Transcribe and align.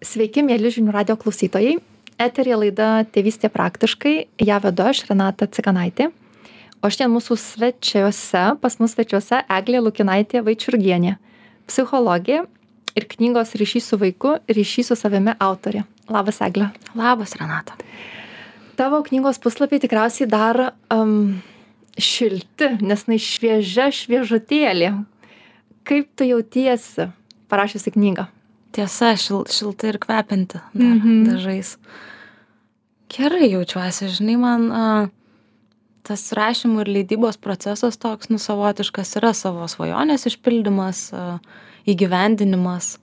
Sveiki, 0.00 0.40
mėly 0.40 0.70
žinių 0.72 0.94
radio 0.94 1.12
klausytojai. 1.20 1.74
Eterija 2.20 2.56
laida 2.56 2.86
Tėvystė 3.12 3.50
praktiškai. 3.52 4.14
Ja 4.40 4.56
vedu 4.64 4.86
aš, 4.88 5.02
Renata 5.10 5.44
Cikanaitė. 5.44 6.06
O 6.80 6.88
šiandien 6.88 7.12
mūsų 7.12 7.36
svečiuose, 7.36 8.44
pas 8.62 8.78
mus 8.80 8.94
svečiuose 8.96 9.42
Eglė 9.44 9.82
Lukinaitė 9.84 10.40
Vaičiurgienė, 10.46 11.18
psichologė 11.68 12.38
ir 12.96 13.08
knygos 13.12 13.52
ryšys 13.60 13.90
su 13.92 14.00
vaiku, 14.00 14.38
ryšys 14.48 14.88
su 14.88 14.96
savimi 14.96 15.36
autorė. 15.36 15.84
Labas, 16.08 16.40
Eglė. 16.48 16.70
Labas, 16.96 17.36
Renata. 17.36 17.76
Tavo 18.80 19.04
knygos 19.04 19.36
puslapiai 19.44 19.84
tikriausiai 19.84 20.32
dar 20.32 20.62
um, 20.88 21.42
šilti, 22.00 22.72
nes 22.80 23.04
na 23.04 23.20
šviežia 23.20 23.92
šviežutėlė. 23.92 24.94
Kaip 25.84 26.12
tu 26.16 26.32
jautiesi 26.32 27.10
parašiusi 27.52 27.98
knygą? 28.00 28.30
Tiesa, 28.70 29.14
šil, 29.18 29.44
šilta 29.50 29.90
ir 29.90 29.98
kvepinti 29.98 30.58
dar, 30.72 30.86
mm 30.86 31.00
-hmm. 31.00 31.24
dažais. 31.26 31.76
Gerai 33.10 33.50
jaučiuosi, 33.50 34.08
žinai, 34.08 34.36
man 34.36 34.72
a, 34.72 35.08
tas 36.02 36.32
rašymų 36.32 36.80
ir 36.80 36.88
leidybos 36.88 37.36
procesas 37.36 37.98
toks, 37.98 38.28
nu, 38.28 38.38
savotiškas 38.38 39.16
yra 39.16 39.32
savo 39.34 39.68
svajonės 39.68 40.26
išpildymas, 40.26 41.12
a, 41.12 41.38
įgyvendinimas, 41.86 42.98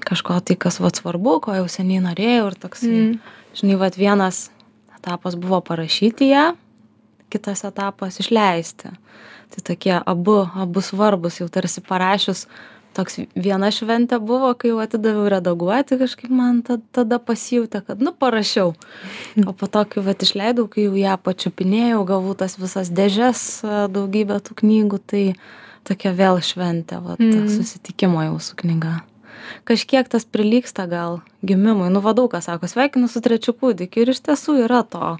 kažko 0.00 0.40
tai, 0.40 0.56
kas 0.56 0.80
vad 0.80 0.96
svarbu, 0.96 1.40
ko 1.40 1.54
jau 1.54 1.68
seniai 1.68 2.02
norėjau 2.04 2.46
ir 2.46 2.54
toks, 2.54 2.82
mm. 2.82 3.18
žinai, 3.58 3.78
vad 3.78 3.96
vienas 3.98 4.50
etapas 4.96 5.34
buvo 5.34 5.60
parašyti 5.60 6.28
ją, 6.30 6.52
kitas 7.32 7.64
etapas 7.64 8.20
išleisti. 8.20 8.92
Tai 9.52 9.62
tokie 9.64 9.98
abu, 10.06 10.38
abu 10.54 10.80
svarbus, 10.80 11.40
jau 11.40 11.48
tarsi 11.52 11.82
parašius 11.84 12.46
toks 12.96 13.18
viena 13.34 13.70
šventė 13.74 14.18
buvo, 14.22 14.52
kai 14.58 14.72
jau 14.72 14.80
atidaviau 14.82 15.28
redaguoti, 15.32 15.98
kažkaip 16.00 16.32
man 16.32 16.60
tada, 16.66 17.18
pasijūtė, 17.22 17.82
kad, 17.86 18.02
nu, 18.04 18.14
parašiau. 18.16 18.74
O 19.46 19.54
po 19.56 19.68
to, 19.70 19.84
kai 19.88 20.04
vat 20.04 20.24
išleidau, 20.24 20.68
kai 20.70 20.86
jau 20.86 20.96
ją 20.98 21.16
pačiupinėjau, 21.24 22.02
gavau 22.08 22.36
tas 22.38 22.58
visas 22.60 22.92
dėžes, 22.92 23.62
daugybę 23.92 24.40
tų 24.44 24.58
knygų, 24.62 25.02
tai 25.12 25.24
tokia 25.88 26.14
vėl 26.16 26.42
šventė, 26.44 27.00
vat, 27.02 27.22
mm. 27.22 27.48
susitikimo 27.56 28.22
jau 28.28 28.38
su 28.42 28.58
knyga. 28.58 29.00
Kažkiek 29.68 30.08
tas 30.08 30.24
prilyksta 30.24 30.86
gal 30.90 31.20
gimimui. 31.44 31.90
Nu, 31.92 32.00
vadau, 32.04 32.28
kas 32.30 32.46
sako, 32.48 32.70
sveikinu 32.70 33.10
su 33.10 33.22
trečiu 33.24 33.54
kūdikiu 33.58 34.04
ir 34.04 34.12
iš 34.14 34.22
tiesų 34.28 34.62
yra 34.64 34.82
to 34.86 35.16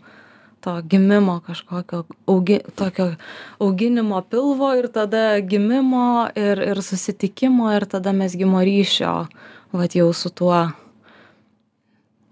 to 0.63 0.73
gimimo 0.91 1.41
kažkokio 1.47 2.05
augi 2.27 2.59
tokio 2.77 3.07
auginimo 3.61 4.23
pilvo 4.31 4.69
ir 4.79 4.87
tada 4.95 5.41
gimimo 5.41 6.29
ir 6.37 6.59
ir 6.71 6.83
susitikimo 6.83 7.73
ir 7.77 7.85
tada 7.87 8.13
mezgimo 8.13 8.61
ryšio 8.69 9.27
vat 9.73 9.95
jau 9.99 10.13
su 10.13 10.31
tuo 10.31 10.71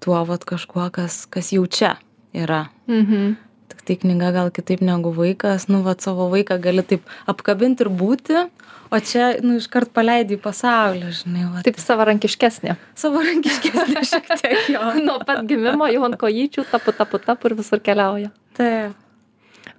tuo 0.00 0.24
vat 0.24 0.44
kažkuo 0.44 0.90
kas 0.92 1.26
kas 1.26 1.52
jau 1.52 1.66
čia 1.66 1.94
yra 2.34 2.66
Mhm. 2.88 3.32
tiktai 3.68 3.96
knyga 3.96 4.32
gal 4.32 4.50
kitaip 4.50 4.80
negu 4.80 5.12
vaikas 5.12 5.68
nu 5.68 5.82
vat 5.82 6.00
savo 6.00 6.30
vaiką 6.30 6.60
gali 6.60 6.82
taip 6.82 7.02
apkabint 7.26 7.80
ir 7.80 7.88
būti 7.88 8.48
o 8.90 9.00
čia 9.00 9.32
nu 9.44 9.58
iškart 9.60 9.92
paleidi 9.96 10.38
į 10.38 10.42
pasaulį 10.44 11.12
žinai 11.20 11.44
va 11.50 11.66
Taip 11.66 11.78
savarankiškesnė. 11.82 12.78
savarankiškesnė 13.02 14.06
šiek 14.12 14.32
tiek 14.40 14.72
jo 14.74 14.96
Nuo 15.02 15.20
pat 15.26 15.46
gimimo 15.50 15.90
jau 15.90 16.08
ant 16.08 16.18
kojyčių 16.20 16.66
tapu, 16.72 16.96
tapu, 16.96 17.22
tapu 17.22 17.50
ir 17.50 17.60
visur 17.62 17.82
keliauja. 17.84 18.34
taip 18.58 18.98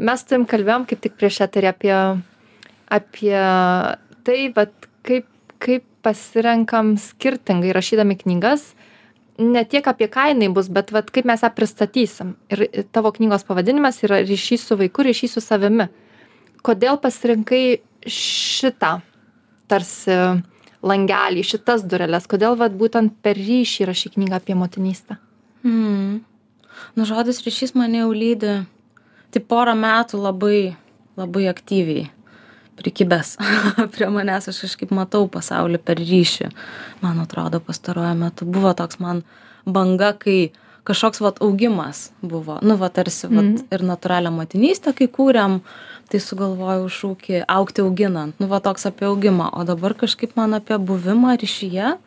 Mes 0.01 0.23
tuim 0.25 0.47
kalbėjom 0.49 0.87
kaip 0.89 1.01
tik 1.03 1.17
prieš 1.19 1.41
eterį 1.45 1.69
apie, 1.69 1.95
apie 2.89 3.35
tai, 4.25 4.37
vat, 4.55 4.71
kaip, 5.05 5.27
kaip 5.61 5.85
pasirenkam 6.05 6.95
skirtingai 7.01 7.73
rašydami 7.77 8.17
knygas. 8.23 8.71
Ne 9.41 9.61
tiek 9.65 9.85
apie 9.87 10.07
ką 10.11 10.31
jinai 10.31 10.49
bus, 10.53 10.71
bet 10.73 10.89
vat, 10.93 11.09
kaip 11.13 11.27
mes 11.29 11.43
ją 11.45 11.51
pristatysim. 11.53 12.33
Ir 12.53 12.65
tavo 12.93 13.13
knygos 13.13 13.45
pavadinimas 13.47 14.01
yra 14.05 14.23
ryšys 14.25 14.65
su 14.69 14.77
vaiku, 14.79 15.05
ryšys 15.05 15.37
su 15.37 15.43
savimi. 15.43 15.89
Kodėl 16.65 16.97
pasirinkai 17.01 17.81
šitą 18.09 18.99
tarsi 19.71 20.17
langelį, 20.85 21.45
šitas 21.45 21.85
dureles? 21.87 22.27
Kodėl 22.29 22.57
vat, 22.59 22.75
būtent 22.77 23.15
per 23.23 23.39
ryšį 23.39 23.87
rašy 23.89 24.13
knygą 24.15 24.41
apie 24.41 24.57
motinystę? 24.57 25.17
Mm. 25.65 26.21
Nu, 26.97 27.05
žodis 27.07 27.41
ryšys 27.45 27.75
mane 27.77 28.01
jau 28.01 28.09
lydi, 28.15 28.61
tai 29.31 29.41
porą 29.53 29.75
metų 29.77 30.19
labai, 30.21 30.73
labai 31.19 31.45
aktyviai 31.51 32.09
prikibęs 32.81 33.35
prie 33.93 34.09
manęs, 34.09 34.49
aš 34.49 34.63
kažkaip 34.65 34.93
matau 34.95 35.27
pasaulį 35.31 35.81
per 35.85 36.01
ryšį, 36.01 36.49
man 37.03 37.21
atrodo, 37.23 37.61
pastaruoju 37.63 38.17
metu 38.23 38.47
buvo 38.49 38.73
toks 38.77 38.99
man 39.03 39.21
banga, 39.65 40.13
kai 40.17 40.51
kažkoks 40.83 41.21
vat 41.21 41.41
augimas 41.41 42.09
buvo, 42.21 42.59
nu, 42.61 42.75
va 42.77 42.89
tarsi 42.89 43.27
vat, 43.27 43.45
Mhm. 43.45 43.67
ir 43.71 43.79
natūralią 43.85 44.31
motinystę, 44.33 44.93
kai 44.97 45.07
kūrėm, 45.07 45.61
tai 46.09 46.19
sugalvojau 46.19 46.87
šūkį 46.89 47.45
aukti 47.47 47.81
auginant, 47.81 48.33
nu, 48.39 48.47
va 48.47 48.59
toks 48.59 48.85
apie 48.89 49.05
augimą, 49.05 49.49
o 49.53 49.63
dabar 49.63 49.93
kažkaip 49.93 50.35
man 50.35 50.53
apie 50.53 50.77
buvimą 50.77 51.37
ryšyje, 51.39 51.97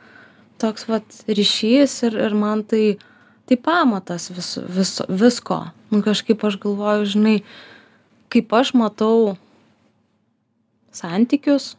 toks 0.59 0.89
vat 0.89 1.05
ryšys 1.29 2.03
ir, 2.07 2.19
ir 2.27 2.35
man 2.35 2.63
tai, 2.65 2.99
tai 3.47 3.57
pamatas 3.57 4.31
vis, 4.31 4.59
vis, 4.69 5.01
visko. 5.09 5.71
Nu, 5.91 6.03
kažkaip 6.03 6.45
aš 6.45 6.59
galvoju, 6.59 7.07
žinai, 7.07 7.43
kaip 8.31 8.53
aš 8.53 8.75
matau 8.75 9.37
santykius, 10.93 11.77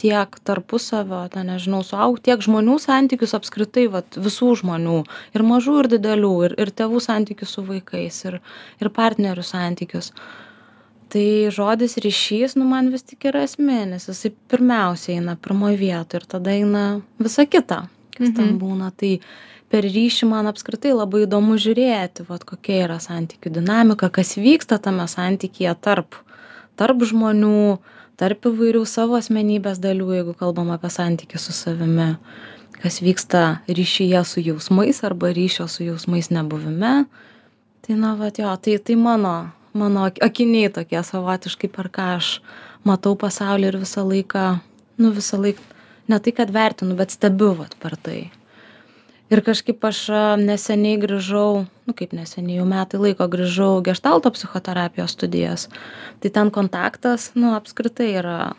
tiek 0.00 0.38
tarpusavio, 0.44 1.22
ten 1.32 1.46
nežinau, 1.50 1.82
suaug, 1.86 2.18
tiek 2.20 2.40
žmonių 2.44 2.76
santykius 2.82 3.34
apskritai, 3.38 3.86
vat, 3.92 4.18
visų 4.20 4.52
žmonių, 4.62 4.98
ir 5.36 5.44
mažų, 5.46 5.76
ir 5.84 5.88
didelių, 5.96 6.32
ir, 6.48 6.56
ir 6.60 6.72
tėvų 6.76 7.00
santykius 7.04 7.56
su 7.56 7.64
vaikais, 7.66 8.18
ir, 8.28 8.40
ir 8.82 8.92
partnerių 8.92 9.44
santykius. 9.46 10.12
Tai 11.08 11.26
žodis 11.54 11.96
ryšys, 12.02 12.56
nu 12.58 12.66
man 12.66 12.90
vis 12.90 13.04
tik 13.06 13.28
yra 13.30 13.44
esminis, 13.46 14.08
jisai 14.10 14.32
pirmiausia 14.50 15.14
eina 15.14 15.36
pirmoje 15.38 15.78
vietoje 15.78 16.22
ir 16.22 16.26
tada 16.26 16.50
eina 16.50 16.86
visa 17.22 17.46
kita, 17.46 17.86
kas 18.16 18.32
ten 18.34 18.56
Mhm. 18.56 18.58
būna. 18.58 18.90
Tai 18.96 19.20
per 19.70 19.82
ryšį 19.86 20.26
man 20.28 20.46
apskritai 20.50 20.92
labai 20.92 21.24
įdomu 21.26 21.54
žiūrėti, 21.62 22.26
vat, 22.28 22.44
kokia 22.44 22.84
yra 22.84 22.98
santykių 22.98 23.52
dinamika, 23.54 24.10
kas 24.10 24.34
vyksta 24.36 24.80
tame 24.82 25.06
santykėje 25.06 25.76
tarp, 25.80 26.14
tarp 26.76 26.98
žmonių, 26.98 27.78
tarp 28.20 28.48
įvairių 28.48 28.82
savo 28.88 29.18
asmenybės 29.18 29.80
dalių, 29.82 30.10
jeigu 30.18 30.34
kalbam 30.38 30.72
apie 30.74 30.90
santykių 30.92 31.40
su 31.40 31.54
savimi, 31.56 32.14
kas 32.80 33.00
vyksta 33.04 33.42
ryšyje 33.68 34.22
su 34.24 34.44
jausmais 34.44 35.02
arba 35.06 35.32
ryšio 35.36 35.68
su 35.68 35.84
jausmais 35.86 36.30
nebuvime. 36.32 37.06
Tai, 37.86 37.98
na, 38.00 38.14
va, 38.18 38.32
jo, 38.34 38.50
tai, 38.62 38.78
tai 38.82 38.96
mano, 38.98 39.34
mano 39.76 40.06
ak- 40.08 40.22
akiniai 40.24 40.72
tokie 40.74 41.02
savotiškai, 41.04 41.70
per 41.70 41.90
ką 41.92 42.08
aš 42.16 42.40
matau 42.86 43.14
pasaulį 43.20 43.70
ir 43.70 43.78
visą 43.84 44.02
laiką, 44.06 44.46
nu, 44.98 45.12
visą 45.14 45.38
laiką, 45.42 45.62
ne 46.10 46.18
tai, 46.18 46.32
kad 46.34 46.50
vertinu, 46.54 46.96
bet 46.98 47.14
stebiu, 47.14 47.52
vat, 47.60 47.76
per 47.82 47.94
tai. 48.00 48.18
Ir 49.30 49.40
kažkaip 49.42 49.82
aš 49.82 50.04
neseniai 50.38 51.00
grįžau, 51.02 51.64
nu 51.66 51.94
kaip 51.98 52.12
neseniai, 52.14 52.60
jau 52.60 52.66
metai 52.70 53.00
laiko 53.02 53.26
grįžau 53.26 53.80
gestalto 53.82 54.30
psichoterapijos 54.30 55.16
studijas. 55.16 55.64
Tai 56.22 56.30
ten 56.30 56.52
kontaktas, 56.54 57.32
nu 57.34 57.50
apskritai 57.56 58.12
yra 58.20 58.52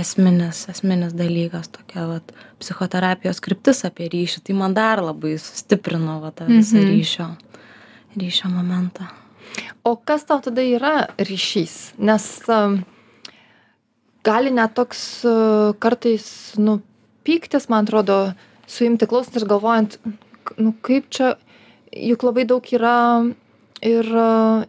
esminis, 0.00 0.64
esminis 0.72 1.12
dalykas, 1.14 1.68
tokia 1.68 2.06
vat, 2.08 2.32
psichoterapijos 2.58 3.42
kryptis 3.44 3.84
apie 3.84 4.08
ryšį. 4.08 4.40
Tai 4.48 4.56
man 4.62 4.72
dar 4.74 5.02
labai 5.04 5.36
sustiprino 5.38 6.16
va, 6.24 6.32
tą 6.32 6.48
visą 6.48 6.80
Mhm. 6.80 6.88
ryšio, 6.94 7.28
ryšio 8.16 8.48
momentą. 8.48 9.10
O 9.84 9.94
kas 9.96 10.24
tau 10.24 10.40
tada 10.40 10.62
yra 10.64 11.08
ryšys? 11.18 11.92
Nes 11.98 12.40
gali 14.24 14.50
net 14.50 14.74
toks 14.74 15.22
kartais, 15.78 16.54
nu, 16.56 16.80
pyktis, 17.24 17.68
man 17.68 17.84
atrodo, 17.84 18.34
suimti 18.70 19.08
klausant 19.10 19.38
ir 19.40 19.46
galvojant, 19.50 19.98
nu 20.60 20.74
kaip 20.84 21.08
čia, 21.14 21.34
juk 21.94 22.24
labai 22.26 22.46
daug 22.48 22.66
yra 22.74 22.96
ir, 23.84 24.10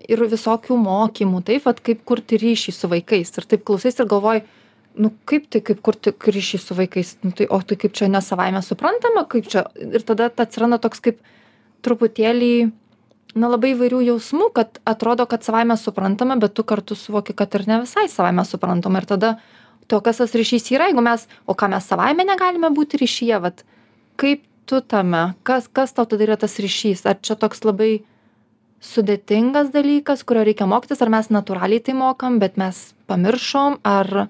ir 0.10 0.26
visokių 0.32 0.78
mokymų, 0.82 1.42
taip, 1.48 1.66
vat, 1.68 1.82
kaip 1.86 2.06
kurti 2.08 2.40
ryšį 2.42 2.76
su 2.76 2.92
vaikais. 2.92 3.34
Ir 3.40 3.50
taip 3.50 3.66
klausais 3.68 4.00
ir 4.00 4.10
galvoji, 4.12 4.46
nu 5.02 5.12
kaip 5.28 5.50
tai, 5.52 5.64
kaip 5.66 5.82
kurti 5.86 6.14
ryšį 6.14 6.62
su 6.62 6.78
vaikais, 6.78 7.16
nu, 7.26 7.34
tai, 7.36 7.50
o 7.50 7.60
tai 7.62 7.80
kaip 7.80 7.96
čia 7.98 8.10
nesavaime 8.12 8.64
suprantama, 8.66 9.26
kaip 9.32 9.52
čia. 9.52 9.68
Ir 9.76 10.06
tada 10.08 10.32
atsiranda 10.32 10.80
toks 10.84 11.04
kaip 11.04 11.22
truputėlį 11.86 12.56
na 13.36 13.50
labai 13.52 13.74
įvairių 13.76 14.02
jausmų 14.10 14.50
kad 14.56 14.80
atrodo 14.88 15.28
kad 15.30 15.44
savaime 15.46 15.76
suprantama 15.80 16.38
bet 16.40 16.56
tu 16.56 16.64
kartu 16.64 16.96
suvoki 16.96 17.36
kad 17.36 17.54
ir 17.58 17.68
ne 17.68 17.82
visai 17.84 18.08
savaime 18.12 18.46
suprantama 18.48 19.02
ir 19.02 19.08
tada 19.10 19.36
to 19.92 20.00
kas 20.02 20.22
tas 20.24 20.36
ryšys 20.36 20.72
yra 20.72 20.90
jeigu 20.90 21.04
mes 21.04 21.28
o 21.46 21.54
ką 21.54 21.70
mes 21.76 21.88
savaime 21.92 22.26
negalime 22.28 22.72
būti 22.74 23.02
ryšyje 23.02 23.42
vat 23.44 23.66
kaip 24.20 24.44
tu 24.66 24.82
tame? 24.82 25.36
Kas 25.44 25.70
kas 25.72 25.94
tau 25.94 26.06
tada 26.10 26.26
yra 26.26 26.38
tas 26.40 26.58
ryšys? 26.62 27.06
Ar 27.06 27.20
čia 27.22 27.38
toks 27.40 27.64
labai 27.68 28.04
sudėtingas 28.86 29.72
dalykas 29.74 30.24
kurio 30.28 30.44
reikia 30.46 30.68
mokytis 30.70 31.02
ar 31.02 31.12
mes 31.14 31.32
natūraliai 31.34 31.82
tai 31.82 31.96
mokam 31.98 32.40
bet 32.42 32.58
mes 32.62 32.94
pamiršom 33.10 33.80
ar 33.86 34.28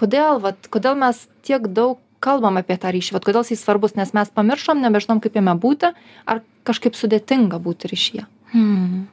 kodėl 0.00 0.40
vat 0.44 0.68
kodėl 0.72 0.96
mes 0.98 1.26
tiek 1.44 1.66
daug 1.68 2.00
kalbam 2.22 2.60
apie 2.60 2.78
tą 2.80 2.92
ryšį? 2.94 3.16
Vat 3.16 3.26
kodėl 3.26 3.44
jisai 3.44 3.60
svarbus 3.60 3.96
nes 3.98 4.14
mes 4.16 4.30
pamiršom 4.32 4.80
nebežinom 4.84 5.20
kaip 5.24 5.36
jame 5.36 5.56
būti 5.58 5.92
ar 6.26 6.44
kažkaip 6.68 6.96
sudėtinga 6.96 7.60
būti 7.62 7.90
ryšyje? 7.92 8.28
Hmm. 8.52 9.08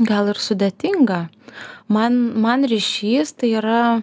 gal 0.00 0.30
ir 0.32 0.38
sudėtinga. 0.40 1.28
Man 1.92 2.16
man 2.40 2.64
ryšys 2.64 3.34
tai 3.36 3.52
yra 3.60 4.02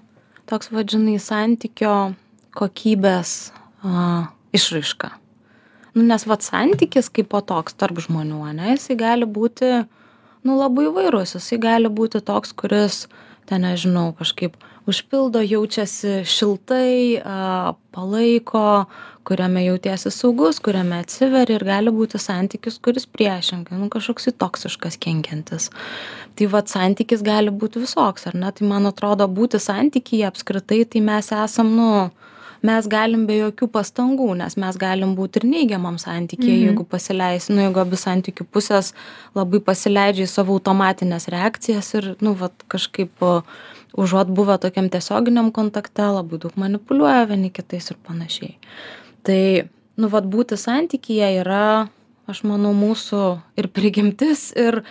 toks 0.50 0.70
vat 0.72 0.94
žinai 0.94 1.18
santykio 1.22 2.14
kokybės 2.58 3.52
a, 3.84 4.28
išraiška. 4.56 5.12
Nu 5.98 6.04
nes 6.06 6.28
vat 6.30 6.46
santykis 6.46 7.10
kaipo 7.10 7.42
toks 7.42 7.74
tarp 7.74 7.98
žmonių 8.04 8.44
ane 8.52 8.76
jisai 8.76 8.98
gali 9.00 9.26
būti 9.26 9.72
nu 10.46 10.58
labai 10.60 10.88
įvairus. 10.92 11.38
Jisai 11.40 11.58
gali 11.62 11.90
būti 11.90 12.22
toks 12.26 12.54
kuris 12.54 13.06
ten 13.50 13.64
nežinau 13.66 14.12
kažkaip 14.18 14.58
užpildo 14.88 15.42
jaučiasi 15.44 16.22
šiltai 16.28 17.20
a 17.26 17.74
palaiko 17.96 18.86
kuriame 19.28 19.66
jautiesi 19.66 20.12
saugus 20.12 20.62
kuriame 20.64 21.02
atsiveri 21.04 21.58
ir 21.58 21.66
gali 21.68 21.92
būti 21.92 22.20
santykis 22.22 22.78
kuris 22.84 23.08
priešingai 23.12 23.80
nu 23.80 23.90
kažkoksai 23.92 24.36
toksiškas 24.40 25.00
kenkiantis. 25.04 25.72
Tai 26.38 26.48
vat 26.54 26.72
santykis 26.72 27.26
gali 27.26 27.52
būt 27.52 27.80
visoks 27.82 28.30
ar 28.30 28.38
ne? 28.38 28.52
Tai 28.52 28.70
man 28.70 28.88
atrodo 28.88 29.28
būti 29.28 29.60
santykyje 29.60 30.30
apskritai 30.30 30.84
tai 30.86 31.04
mes 31.10 31.34
esam 31.36 31.74
nu 31.80 31.90
mes 32.68 32.88
galim 32.92 33.26
be 33.30 33.38
jokių 33.40 33.68
pastangų 33.74 34.28
nes 34.42 34.58
mes 34.60 34.78
galim 34.82 35.16
būt 35.18 35.40
ir 35.40 35.48
neigiamam 35.50 35.98
santykyje 36.02 36.56
Mhm. 36.58 36.66
jeigu 36.68 36.86
pasileis 36.94 37.50
nu 37.50 37.62
jeigu 37.64 37.80
abi 37.84 38.00
santykių 38.04 38.46
pusės 38.54 38.94
labai 39.36 39.60
pasileidžia 39.70 40.26
į 40.28 40.32
savo 40.34 40.58
automatines 40.58 41.28
reakcijas 41.34 41.94
ir 42.00 42.16
nu 42.22 42.34
vat 42.44 42.54
kažkaip 42.74 43.24
užuot 43.98 44.30
buvę 44.38 44.58
tokiam 44.62 44.90
tiesioginiam 44.94 45.52
kontakte 45.52 46.06
labai 46.18 46.38
daug 46.44 46.54
manipuliuoja 46.56 47.28
vieni 47.30 47.50
kitais 47.50 47.92
ir 47.92 47.98
panašiai 48.08 48.56
tai 49.24 49.70
nu 49.98 50.10
vat 50.14 50.26
būti 50.30 50.58
santykyje 50.60 51.30
yra 51.42 51.88
aš 52.28 52.44
manau 52.44 52.74
mūsų 52.76 53.22
ir 53.58 53.68
prigimtis 53.72 54.52
ir 54.56 54.84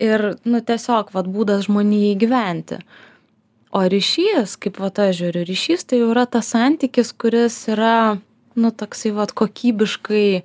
ir 0.00 0.24
nu 0.44 0.60
tiesiog 0.64 1.12
vat 1.14 1.26
būdas 1.28 1.66
žmonijai 1.68 2.16
gyventi 2.20 2.78
o 3.70 3.84
ryšys 3.94 4.56
kaip 4.62 4.80
vat 4.82 4.98
aš 4.98 5.20
žiūriu 5.22 5.44
ryšys 5.48 5.86
tai 5.86 6.02
jau 6.02 6.10
yra 6.14 6.26
tas 6.26 6.50
santykis 6.54 7.12
kuris 7.14 7.62
yra 7.70 8.18
nu 8.58 8.70
toksai 8.74 9.14
vat 9.14 9.32
kokybiškai 9.32 10.42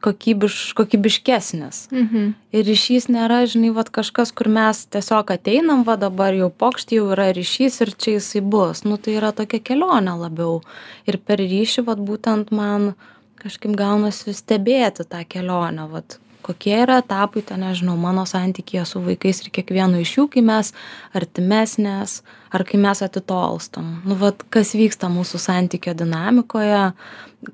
kokybiš 0.00 0.72
kokybiškesnis. 0.76 1.88
Mhm. 1.90 2.34
Ir 2.52 2.66
ryšys 2.68 3.08
nėra 3.10 3.40
žinai 3.48 3.72
vat 3.74 3.90
kažkas 3.90 4.30
kur 4.36 4.48
mes 4.52 4.84
tiesiog 4.92 5.32
ateinam 5.34 5.82
va 5.88 5.96
dabar 5.96 6.36
jau 6.36 6.50
pokšt 6.50 6.92
jau 6.98 7.08
yra 7.16 7.30
ryšys 7.32 7.80
ir 7.82 7.94
čia 7.96 8.18
jisai 8.18 8.44
bus. 8.44 8.84
Nu 8.84 9.00
tai 9.00 9.16
yra 9.16 9.32
tokia 9.32 9.60
kelionė 9.60 10.14
labiau. 10.20 10.60
Ir 11.08 11.18
per 11.18 11.40
ryšį 11.40 11.86
vat 11.88 11.98
būtent 11.98 12.52
man 12.52 12.92
kažkaip 13.40 13.74
gaunasi 13.78 14.36
stebėti 14.36 15.08
tą 15.08 15.24
kelionę 15.24 15.88
vat 15.90 16.20
kokie 16.46 16.74
yra 16.84 17.00
etapai 17.02 17.42
ten 17.46 17.64
nežinau 17.64 17.96
mano 18.00 18.24
santykyje 18.28 18.84
su 18.88 19.02
vaikais 19.04 19.42
ir 19.42 19.52
kiekvienu 19.58 20.02
iš 20.02 20.16
jų 20.18 20.26
kai 20.32 20.44
mes 20.46 20.72
artimesnės 21.16 22.20
ar 22.54 22.64
kai 22.64 22.78
mes 22.80 23.02
atitolstam. 23.04 24.00
Nu 24.06 24.16
vat 24.20 24.44
kas 24.54 24.74
vyksta 24.78 25.10
mūsų 25.12 25.40
santykio 25.42 25.96
dinamikoje 25.98 26.92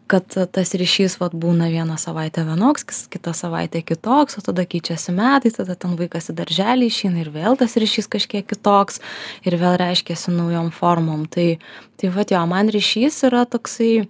kad 0.06 0.34
tas 0.54 0.72
ryšys 0.78 1.18
vat 1.20 1.34
būna 1.36 1.68
vieną 1.72 1.96
savaitę 2.00 2.44
vienoks 2.46 3.06
kitą 3.12 3.34
savaitę 3.36 3.82
kitoks 3.84 4.38
o 4.38 4.44
tada 4.44 4.64
keičiasi 4.68 5.14
metai 5.16 5.52
tada 5.54 5.76
ten 5.76 5.96
vaikas 5.98 6.30
į 6.32 6.36
darželį 6.38 6.88
išeina 6.88 7.22
ir 7.24 7.32
vėl 7.34 7.58
tas 7.60 7.76
ryšys 7.76 8.08
kažkiek 8.12 8.46
kitoks 8.48 9.00
ir 9.44 9.58
vėl 9.60 9.76
reiškiasi 9.80 10.34
naujom 10.34 10.70
formom. 10.74 11.26
Tai 11.26 11.56
tai 12.00 12.12
vat 12.14 12.32
jo 12.34 12.42
man 12.50 12.70
ryšys 12.72 13.24
yra 13.28 13.44
toksai 13.48 14.06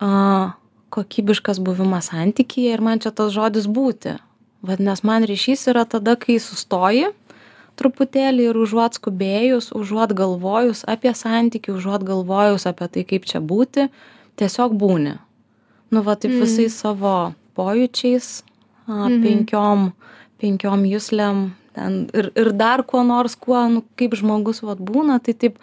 a 0.00 0.12
kokybiškas 0.92 1.58
buvimas 1.64 2.10
santykyje 2.12 2.74
ir 2.76 2.80
man 2.84 3.00
čia 3.02 3.10
tas 3.16 3.32
žodis 3.34 3.66
būti 3.78 4.16
vat 4.62 4.78
nes 4.78 5.02
man 5.08 5.24
ryšys 5.26 5.66
yra 5.72 5.84
tada 5.88 6.14
kai 6.20 6.36
sustoji 6.42 7.08
truputėlį 7.80 8.50
ir 8.50 8.58
užuot 8.60 8.98
skubėjus 9.00 9.70
užuot 9.78 10.12
galvojus 10.18 10.84
apie 10.92 11.12
santykį 11.16 11.72
užuot 11.78 12.04
galvojus 12.08 12.66
apie 12.70 12.88
tai 12.96 13.04
kaip 13.08 13.24
čia 13.30 13.40
būti 13.40 13.88
tiesiog 14.40 14.76
būni 14.82 15.16
nu 15.92 16.02
va 16.04 16.14
taip 16.16 16.32
Mm. 16.32 16.40
visais 16.44 16.76
savo 16.82 17.34
pojūčiais 17.56 18.42
a 18.88 19.08
Mhm. 19.08 19.22
penkiom 19.24 19.92
penkiom 20.40 20.84
juslėm 20.92 21.50
ten 21.74 22.08
ir 22.14 22.30
ir 22.36 22.52
dar 22.52 22.82
kuo 22.84 23.02
nors 23.02 23.34
kuo 23.36 23.60
nu 23.68 23.82
kaip 23.96 24.12
žmogus 24.20 24.62
vat 24.62 24.78
būna 24.78 25.18
tai 25.24 25.32
taip 25.32 25.56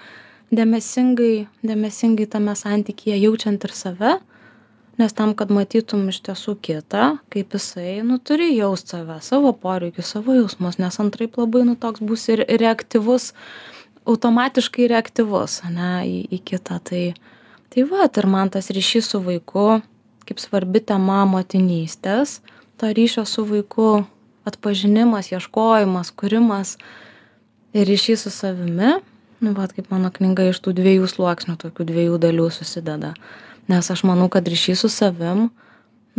dėmesingai 0.51 1.47
dėmesingai 1.63 2.27
tame 2.29 2.55
santykyje 2.55 3.19
jaučiant 3.21 3.63
ir 3.63 3.71
save 3.81 4.11
nes 4.99 5.13
tam 5.15 5.31
kad 5.39 5.51
matytum 5.55 6.09
iš 6.11 6.19
tiesų 6.27 6.57
kitą 6.65 7.05
kaip 7.31 7.55
jisai 7.55 8.01
nu 8.03 8.19
turi 8.19 8.51
jaust 8.57 8.91
save 8.91 9.21
savo 9.23 9.53
poreikius 9.55 10.11
savo 10.15 10.35
jausmus 10.35 10.79
nes 10.81 10.99
antraip 10.99 11.39
labai 11.39 11.63
nu 11.67 11.77
toks 11.79 12.03
būsi 12.03 12.35
ir 12.35 12.45
reaktyvus 12.61 13.31
automatiškai 14.09 14.89
reaktyvus 14.91 15.61
ane 15.67 15.91
į 16.03 16.17
į 16.35 16.41
kitą. 16.51 16.79
Tai 16.83 17.03
tai 17.69 17.85
vat 17.89 18.17
ir 18.17 18.27
man 18.27 18.49
tas 18.49 18.71
ryšys 18.75 19.11
su 19.13 19.21
vaiku 19.23 19.81
kaip 20.27 20.41
svarbi 20.41 20.81
tema 20.83 21.23
motinystės 21.29 22.39
to 22.77 22.91
ryšio 22.99 23.25
su 23.25 23.45
vaiku 23.47 23.89
atpažinimas 24.49 25.31
ieškojimas 25.31 26.11
kūrimas 26.19 26.75
ir 27.73 27.87
ryšys 27.87 28.25
su 28.25 28.33
savimi 28.33 28.97
nu 29.39 29.53
vat 29.55 29.73
kaip 29.75 29.91
mano 29.93 30.11
knyga 30.11 30.49
iš 30.51 30.59
tų 30.65 30.75
dviejų 30.79 31.07
sluoksnių 31.07 31.55
tokių 31.61 31.87
dviejų 31.91 32.17
dalių 32.25 32.49
susideda 32.51 33.13
nes 33.69 33.91
aš 33.93 34.03
manau 34.07 34.29
kad 34.33 34.47
ryšys 34.49 34.83
su 34.83 34.89
savim 34.89 35.49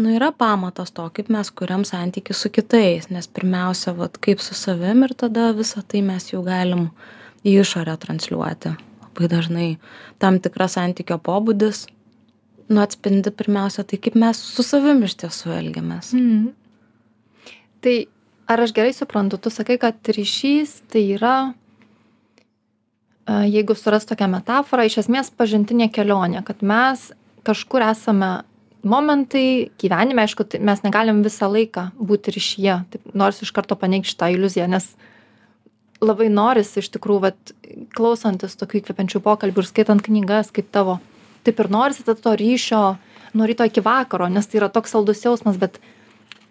nu 0.00 0.12
yra 0.16 0.30
pamatas 0.32 0.92
to 0.96 1.04
kaip 1.14 1.28
mes 1.34 1.50
kuriam 1.50 1.84
santykį 1.84 2.36
su 2.36 2.50
kitais. 2.50 3.10
Nes 3.10 3.26
pirmiausia 3.26 3.92
vat 3.96 4.16
kaip 4.22 4.40
su 4.40 4.54
savim 4.54 5.04
ir 5.04 5.14
tada 5.14 5.50
visa 5.56 5.82
tai 5.82 6.02
mes 6.06 6.30
jau 6.32 6.42
galim 6.46 6.88
į 7.44 7.60
išorę 7.64 7.96
transliuoti. 8.00 8.76
Labai 9.04 9.28
dažnai 9.32 9.68
tam 10.22 10.38
tikras 10.40 10.78
santykio 10.78 11.18
pobūdis 11.18 11.86
nu 12.70 12.80
atspindi 12.80 13.32
pirmiausia 13.34 13.84
tai 13.84 13.98
kaip 13.98 14.14
mes 14.14 14.38
su 14.54 14.62
savim 14.62 15.02
iš 15.04 15.18
tiesų 15.24 15.54
elgiamės. 15.58 16.14
Mhm. 16.14 16.50
Tai 17.80 17.96
ar 18.50 18.62
aš 18.66 18.74
gerai 18.76 18.92
suprantu, 18.94 19.38
tu 19.38 19.50
sakai, 19.50 19.78
kad 19.78 19.96
ryšys 20.06 20.82
tai 20.92 21.02
yra, 21.16 21.52
jeigu 23.26 23.76
suras 23.78 24.06
tokią 24.08 24.28
metaforą, 24.30 24.86
iš 24.86 25.00
esmės 25.04 25.30
pažintinė 25.34 25.90
kelionė, 25.94 26.44
kad 26.46 26.62
mes 26.66 27.10
kažkur 27.46 27.84
esame 27.90 28.30
momentai 28.82 29.70
gyvenime, 29.80 30.24
aišku, 30.24 30.46
tai 30.48 30.60
mes 30.64 30.80
negalim 30.84 31.22
visą 31.24 31.50
laiką 31.52 31.90
būti 31.98 32.32
ryšyje, 32.36 32.76
taip 32.92 33.14
nors 33.16 33.42
iš 33.44 33.52
karto 33.56 33.76
paneigti 33.76 34.12
šitą 34.12 34.30
iliuziją, 34.34 34.68
nes 34.72 34.88
labai 36.00 36.30
norisi 36.32 36.80
iš 36.80 36.88
tikrųjų, 36.96 37.22
vat, 37.26 37.54
klausantis 37.96 38.56
tokių 38.60 38.80
įkvepiančių 38.80 39.20
pokalbių 39.24 39.62
ir 39.62 39.68
skaitant 39.68 40.04
knygas 40.04 40.52
kaip 40.54 40.70
tavo, 40.72 40.98
taip 41.44 41.60
ir 41.60 41.70
norisi 41.72 42.06
tada 42.06 42.20
to 42.24 42.34
ryšio 42.40 42.82
nuo 43.36 43.46
ryto 43.46 43.66
iki 43.68 43.84
vakaro, 43.84 44.28
nes 44.32 44.48
tai 44.48 44.62
yra 44.62 44.70
toks 44.72 44.96
saldus 44.96 45.22
jausmas, 45.24 45.60
bet 45.60 45.76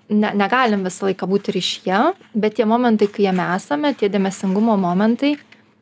ne, 0.10 0.32
negalim 0.38 0.86
visą 0.86 1.10
laiką 1.10 1.28
būti 1.30 1.56
ryšyje, 1.58 2.02
bet 2.38 2.60
tie 2.60 2.70
momentai, 2.70 3.10
kai 3.12 3.28
jame 3.30 3.46
esame, 3.58 3.96
tie 3.98 4.10
dėmesingumo 4.12 4.78
momentai, 4.80 5.36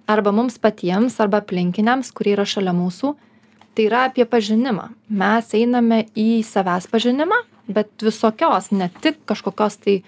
arba 0.07 0.31
mums 0.31 0.57
patiems, 0.63 1.19
arba 1.19 1.43
aplinkiniams, 1.43 2.13
kurie 2.15 2.37
yra 2.37 2.47
šalia 2.47 2.73
mūsų, 2.75 3.13
tai 3.77 3.85
yra 3.85 4.07
apie 4.09 4.25
pažinimą. 4.25 4.89
Mes 5.13 5.53
einame 5.53 6.07
į 6.17 6.41
savęs 6.45 6.89
pažinimą, 6.89 7.43
bet 7.69 7.91
visokios, 8.01 8.71
ne 8.73 8.89
tik 9.03 9.19
kažkokios 9.29 9.77
tai 9.83 9.99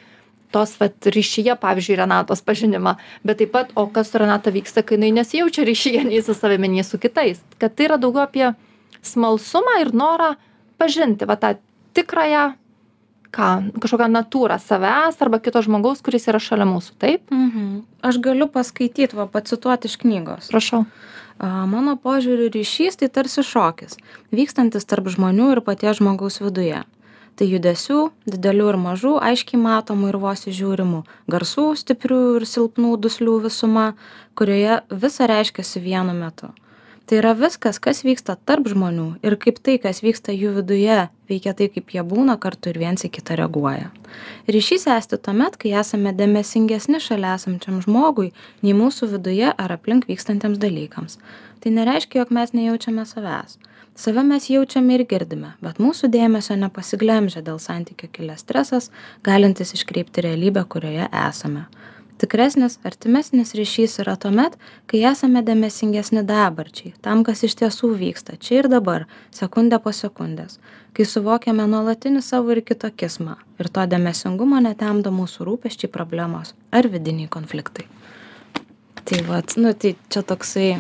tos 0.49 0.73
vat 0.79 1.05
ryšyje, 1.05 1.53
pavyzdžiui, 1.61 1.99
Renatos 1.99 2.41
pažinimą, 2.41 2.95
bet 3.21 3.37
taip 3.43 3.51
pat, 3.53 3.73
o 3.77 3.85
kas 3.93 4.09
su 4.09 4.17
Renata 4.17 4.49
vyksta, 4.49 4.81
kai 4.81 4.97
jinai 4.97 5.11
nesijaučia 5.19 5.67
ryšyje 5.67 6.07
nei 6.09 6.23
su 6.25 6.33
savimi, 6.33 6.71
nei 6.73 6.83
su 6.87 6.97
kitais. 6.97 7.43
Kad 7.61 7.77
tai 7.77 7.85
yra 7.91 7.99
daugiau 8.01 8.25
apie 8.25 8.47
smalsumą 9.05 9.77
ir 9.83 9.93
norą 9.93 10.33
pažinti, 10.81 11.29
va 11.29 11.37
tą 11.37 11.53
tikrąją, 11.93 12.47
ką, 13.35 13.49
kažkokią 13.81 14.09
natūrą 14.11 14.57
savęs 14.61 15.19
arba 15.23 15.39
kito 15.43 15.61
žmogaus, 15.65 16.01
kuris 16.05 16.27
yra 16.31 16.41
šalia 16.41 16.67
mūsų, 16.69 16.95
taip? 17.01 17.25
mhm. 17.33 17.81
aš 18.01 18.21
galiu 18.23 18.49
paskaityt 18.51 19.15
va 19.17 19.27
pacituot 19.29 19.85
iš 19.85 19.97
knygos 20.01 20.51
Prašau. 20.53 20.85
Mano 21.39 21.95
požiūriu 21.95 22.49
ryšys 22.51 22.99
tai 22.99 23.07
tarsi 23.07 23.45
šokis, 23.47 23.95
vykstantis 24.35 24.83
tarp 24.83 25.07
žmonių 25.07 25.53
ir 25.53 25.61
paties 25.63 26.01
žmogaus 26.01 26.41
viduje. 26.43 26.81
Tai 27.39 27.45
judesių, 27.47 27.99
didelių 28.27 28.65
ir 28.73 28.77
mažų, 28.83 29.13
aiškiai 29.23 29.59
matomų 29.61 30.09
ir 30.09 30.17
vos 30.19 30.43
įžiūrimų, 30.51 31.05
garsų, 31.31 31.69
stiprių 31.79 32.19
ir 32.41 32.45
silpnų 32.51 32.97
duslių 32.99 33.37
visuma, 33.45 33.93
kurioje 34.35 34.81
visa 34.91 35.29
reiškiasi 35.31 35.79
vienu 35.79 36.17
metu. 36.17 36.51
Tai 37.09 37.17
yra 37.17 37.31
viskas, 37.33 37.79
kas 37.81 38.03
vyksta 38.05 38.35
tarp 38.45 38.67
žmonių 38.69 39.07
ir 39.25 39.33
kaip 39.41 39.57
tai, 39.65 39.79
kas 39.81 40.03
vyksta 40.05 40.29
jų 40.29 40.51
viduje, 40.59 40.97
veikia 41.25 41.55
tai, 41.57 41.65
kaip 41.73 41.89
jie 41.95 42.03
būna 42.05 42.35
kartu 42.37 42.69
ir 42.69 42.77
viens 42.77 43.01
į 43.01 43.09
kitą 43.15 43.33
reaguoja. 43.39 43.87
Ryšys 44.45 44.85
esti 44.93 45.17
tuomet, 45.17 45.57
kai 45.57 45.71
esame 45.81 46.13
dėmesingesni 46.13 47.01
šalia 47.01 47.33
esančiam 47.39 47.79
žmogui, 47.81 48.29
nei 48.61 48.77
mūsų 48.77 49.09
viduje 49.15 49.49
ar 49.49 49.73
aplink 49.73 50.05
vykstantiems 50.05 50.61
dalykams. 50.61 51.17
Tai 51.65 51.73
nereiškia, 51.79 52.21
jog 52.21 52.35
mes 52.37 52.53
nejaučiame 52.53 53.07
savęs. 53.09 53.57
save 53.95 54.23
mes 54.23 54.45
jaučiame 54.49 54.93
ir 54.95 55.03
girdime 55.03 55.49
bet 55.65 55.79
mūsų 55.83 56.07
dėmesio 56.13 56.55
nepasiglemžia 56.55 57.41
dėl 57.41 57.57
santykio 57.59 58.07
kilęs 58.13 58.45
stresas 58.45 58.91
galintis 59.23 59.73
iškreipti 59.73 60.21
realybę 60.21 60.63
kurioje 60.63 61.09
esame 61.27 61.65
tikresnis 62.21 62.77
artimesnis 62.87 63.55
ryšys 63.57 63.99
yra 64.03 64.15
tuomet 64.19 64.57
kai 64.91 65.01
esame 65.11 65.43
dėmesingesni 65.45 66.23
dabarčiai 66.27 66.93
tam 67.05 67.23
kas 67.27 67.45
iš 67.47 67.57
tiesų 67.61 67.93
vyksta 68.01 68.37
čia 68.37 68.61
ir 68.61 68.69
dabar 68.71 69.07
sekundę 69.35 69.79
po 69.83 69.93
sekundės 69.95 70.59
kai 70.97 71.07
suvokiame 71.07 71.65
nuolatinį 71.71 72.23
savo 72.25 72.55
ir 72.55 72.63
kito 72.67 72.91
kismą 72.91 73.39
ir 73.61 73.71
to 73.73 73.87
dėmesingumo 73.95 74.61
netemdo 74.67 75.13
mūsų 75.15 75.49
rūpesčiai 75.49 75.91
problemos 75.91 76.55
ar 76.71 76.91
vidiniai 76.91 77.31
konfliktai 77.31 77.87
tai 79.03 79.25
vat 79.27 79.57
nu 79.57 79.73
tai 79.73 79.95
čia 80.09 80.23
toksai 80.23 80.71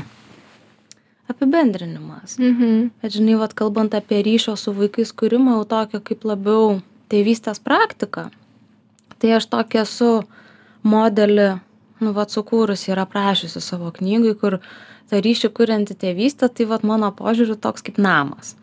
apibendrinimas. 1.29 2.37
Mhm. 2.39 2.89
Bet 3.01 3.13
žinai, 3.13 3.37
vat, 3.37 3.53
kalbant 3.53 3.93
apie 3.93 4.21
ryšio 4.25 4.55
su 4.57 4.73
vaikais 4.73 5.13
kūrimą, 5.13 5.59
jau 5.59 5.65
tokio 5.69 6.01
kaip 6.01 6.25
labiau 6.25 6.79
tėvystės 7.09 7.61
praktika, 7.61 8.29
tai 9.21 9.35
aš 9.37 9.49
tokia 9.53 9.85
esu 9.85 10.23
modelį, 10.87 11.49
nu, 12.03 12.13
vat, 12.15 12.33
sukūrus 12.33 12.87
ir 12.89 13.01
aprašysiu 13.01 13.61
savo 13.63 13.91
knygai, 13.95 14.35
kur 14.39 14.59
tą 15.09 15.21
ryšį 15.25 15.51
kurianti 15.57 15.97
tėvystė, 15.99 16.49
tai 16.53 16.67
vat 16.69 16.85
mano 16.87 17.11
požiūriu 17.15 17.57
toks 17.59 17.85
kaip 17.85 17.99
namas. 18.01 18.55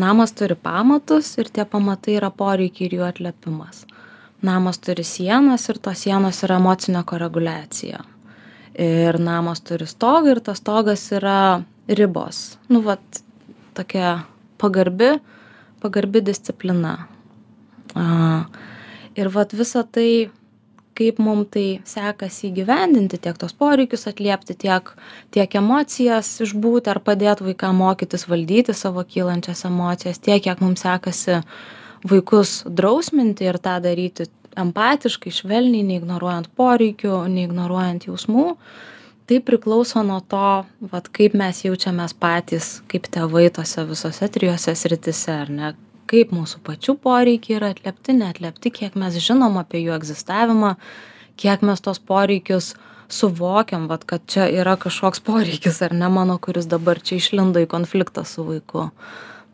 Namas 0.00 0.32
turi 0.32 0.54
pamatus 0.54 1.32
ir 1.42 1.50
tie 1.50 1.66
pamatai 1.66 2.16
yra 2.20 2.30
poreikiai 2.30 2.88
ir 2.88 3.00
jų 3.00 3.08
atliepimas. 3.08 3.84
Namas 4.46 4.78
turi 4.80 5.04
sienas 5.04 5.66
ir 5.68 5.80
tos 5.82 6.06
sienos 6.06 6.38
yra 6.46 6.56
emocinė 6.62 7.02
koreguliacija. 7.04 8.00
Ir 8.80 9.18
namas 9.20 9.60
turi 9.66 9.88
stogą 9.90 10.36
ir 10.36 10.40
tas 10.46 10.62
stogas 10.62 11.02
yra 11.12 11.60
ribos 11.90 12.58
nu 12.68 12.80
vat 12.80 13.22
tokia 13.74 14.24
pagarbi 14.58 15.18
pagarbi 15.82 16.22
disciplina 16.22 17.06
a 17.94 18.44
ir 19.16 19.28
vat 19.28 19.52
visa 19.52 19.82
tai 19.82 20.30
kaip 21.00 21.20
mum 21.24 21.46
tai 21.48 21.80
sekasi 21.88 22.50
įgyvendinti 22.50 23.20
tiek 23.24 23.38
tuos 23.40 23.54
poreikius 23.56 24.04
atliepti 24.10 24.56
tiek 24.66 24.92
tiek 25.32 25.56
emocijas 25.56 26.28
išbūti 26.44 26.92
ar 26.92 27.00
padėt 27.06 27.40
vaikam 27.44 27.80
mokytis 27.80 28.28
valdyti 28.28 28.76
savo 28.76 29.04
kylančias 29.08 29.64
emocijas 29.68 30.20
tiek 30.20 30.44
kiek 30.44 30.60
mum 30.60 30.76
sekasi 30.76 31.40
vaikus 32.10 32.60
drausminti 32.68 33.48
ir 33.48 33.60
tą 33.64 33.78
daryti 33.84 34.28
empatiškai 34.60 35.32
švelniai 35.32 35.86
neignoruojant 35.94 36.50
poreikių 36.58 37.24
neignoruojant 37.32 38.08
jausmų. 38.08 38.46
Tai 39.30 39.38
priklauso 39.46 40.02
nuo 40.02 40.18
to 40.26 40.64
vat 40.92 41.06
kaip 41.14 41.36
mes 41.38 41.62
jaučiamės 41.62 42.16
patys 42.18 42.80
kaip 42.90 43.06
tėvai 43.14 43.46
tose 43.54 43.84
visose 43.86 44.28
trijose 44.34 44.74
srityse 44.74 45.36
ar 45.44 45.52
ne 45.54 45.70
kaip 46.10 46.34
mūsų 46.34 46.60
pačių 46.66 46.96
poreikiai 47.04 47.58
yra 47.60 47.70
atliepti 47.74 48.16
neatliepti 48.18 48.72
kiek 48.80 48.96
mes 48.98 49.18
žinom 49.22 49.58
apie 49.60 49.84
jų 49.84 49.94
egzistavimą 49.96 50.74
kiek 51.40 51.62
mes 51.66 51.82
tuos 51.84 52.00
poreikius 52.10 52.74
suvokiam 53.10 53.86
vat 53.90 54.04
kad 54.04 54.26
čia 54.30 54.46
yra 54.60 54.76
kažkoks 54.80 55.22
poreikis 55.26 55.80
ar 55.86 55.94
ne 55.94 56.08
mano 56.08 56.38
kuris 56.38 56.68
dabar 56.70 57.00
čia 57.02 57.18
išlindo 57.18 57.62
į 57.62 57.68
konfliktą 57.70 58.24
su 58.26 58.44
vaiku. 58.46 58.90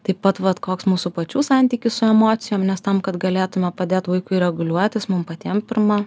Taip 0.07 0.21
pat 0.23 0.41
vat 0.41 0.61
koks 0.63 0.87
mūsų 0.87 1.11
pačių 1.17 1.43
santykis 1.47 1.99
su 1.99 2.07
emocijom 2.07 2.67
nes 2.69 2.85
tam 2.85 3.01
kad 3.05 3.19
galėtume 3.23 3.73
padėt 3.77 4.11
vaikui 4.13 4.41
reguliuotis 4.43 5.09
mum 5.13 5.25
patiem 5.29 5.63
pirma 5.63 6.05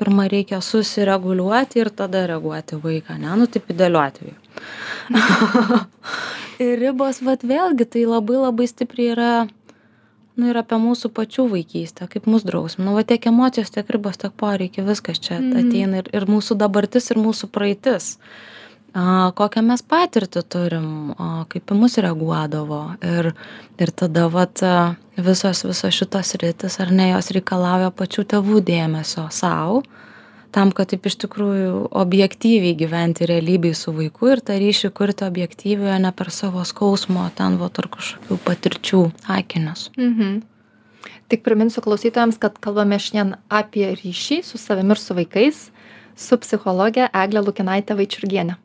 pirma 0.00 0.24
reikia 0.32 0.58
susireguliuoti 0.64 1.82
ir 1.82 1.92
tada 1.94 2.24
reaguoti 2.26 2.80
vaiką 2.82 3.18
ane 3.18 3.36
nu 3.42 3.46
taip 3.46 3.70
idealiu 3.70 4.00
atveju. 4.02 4.36
Ir 6.62 6.78
ribos 6.78 7.20
vat 7.24 7.44
vėlgi 7.46 7.86
tai 7.88 8.02
labai 8.06 8.38
labai 8.40 8.66
stipriai 8.70 9.12
yra 9.14 9.30
nu 10.36 10.48
ir 10.48 10.56
apie 10.56 10.78
mūsų 10.80 11.10
pačių 11.16 11.44
vaikystę 11.52 12.08
kaip 12.08 12.26
mus 12.30 12.42
drausmina 12.48 12.90
nu 12.90 12.96
va 12.96 13.02
tiek 13.04 13.26
emocijos 13.28 13.70
tiek 13.74 13.88
ribos 13.92 14.16
tiek 14.22 14.32
poreikiai 14.36 14.86
viskas 14.86 15.20
čia 15.20 15.38
Mhm. 15.40 15.58
ateina 15.60 15.98
ir 16.02 16.08
ir 16.12 16.26
mūsų 16.26 16.56
dabartis 16.56 17.10
ir 17.10 17.16
mūsų 17.20 17.48
praeitis. 17.52 18.16
A 18.94 19.32
kokią 19.36 19.62
mes 19.64 19.80
patirtį 19.82 20.42
turim 20.52 20.88
a 21.18 21.44
kaip 21.48 21.70
į 21.72 21.74
mus 21.80 21.96
reaguodavo 21.96 22.96
ir 23.02 23.32
ir 23.80 23.90
tada 23.90 24.28
vat 24.28 24.60
visos 25.16 25.62
visos 25.64 25.94
šitos 25.94 26.34
sritys 26.34 26.80
ar 26.80 26.90
ne 26.92 27.10
jos 27.12 27.30
reikalauja 27.32 27.90
pačių 27.90 28.24
tėvų 28.34 28.60
dėmesio 28.60 29.28
sau 29.32 29.82
tam 30.52 30.72
kad 30.76 30.92
taip 30.92 31.06
iš 31.08 31.16
tikrųjų 31.24 31.88
objektyviai 32.04 32.76
gyventi 32.78 33.28
realybėj 33.28 33.74
su 33.78 33.94
vaiku 33.96 34.32
ir 34.34 34.44
tą 34.44 34.58
ryšį 34.60 34.92
kurti 34.96 35.26
objektyviai 35.26 35.96
o 35.96 36.00
ne 36.06 36.12
per 36.16 36.30
savo 36.34 36.64
skausmo 36.68 37.28
ten 37.38 37.58
vat 37.60 37.82
ar 37.82 37.90
kažkokių 37.96 38.40
patirčių 38.46 39.04
akinius 39.38 39.90
Mhm. 39.96 40.42
Tik 41.32 41.42
priminsiu 41.42 41.80
klausytojams, 41.80 42.36
kad 42.36 42.58
kalbame 42.60 42.98
šiandien 43.00 43.38
apie 43.48 43.86
ryšį 43.96 44.42
su 44.44 44.58
savimi 44.60 44.92
ir 44.92 45.00
su 45.00 45.14
vaikais 45.16 45.70
su 46.16 46.36
psichologė 46.36 47.08
Eglė 47.08 47.40
Lukinaitė 47.40 47.96
Vaičiurgienė. 47.96 48.58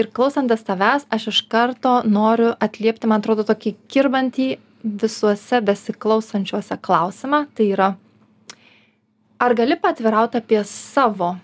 Ir 0.00 0.08
klausantis 0.16 0.64
tavęs, 0.66 1.06
aš 1.12 1.28
iš 1.30 1.40
karto 1.52 2.00
noriu 2.08 2.54
atliepti, 2.58 3.06
man 3.10 3.20
atrodo, 3.20 3.44
tokį 3.46 3.74
kirbantį 3.92 4.48
visuose 4.82 5.60
besiklausančiuose 5.64 6.78
klausimą. 6.80 7.44
Tai 7.54 7.66
yra, 7.68 7.90
ar 9.40 9.54
gali 9.56 9.76
patvirauti 9.80 10.38
apie 10.40 10.60
savo, 10.68 11.34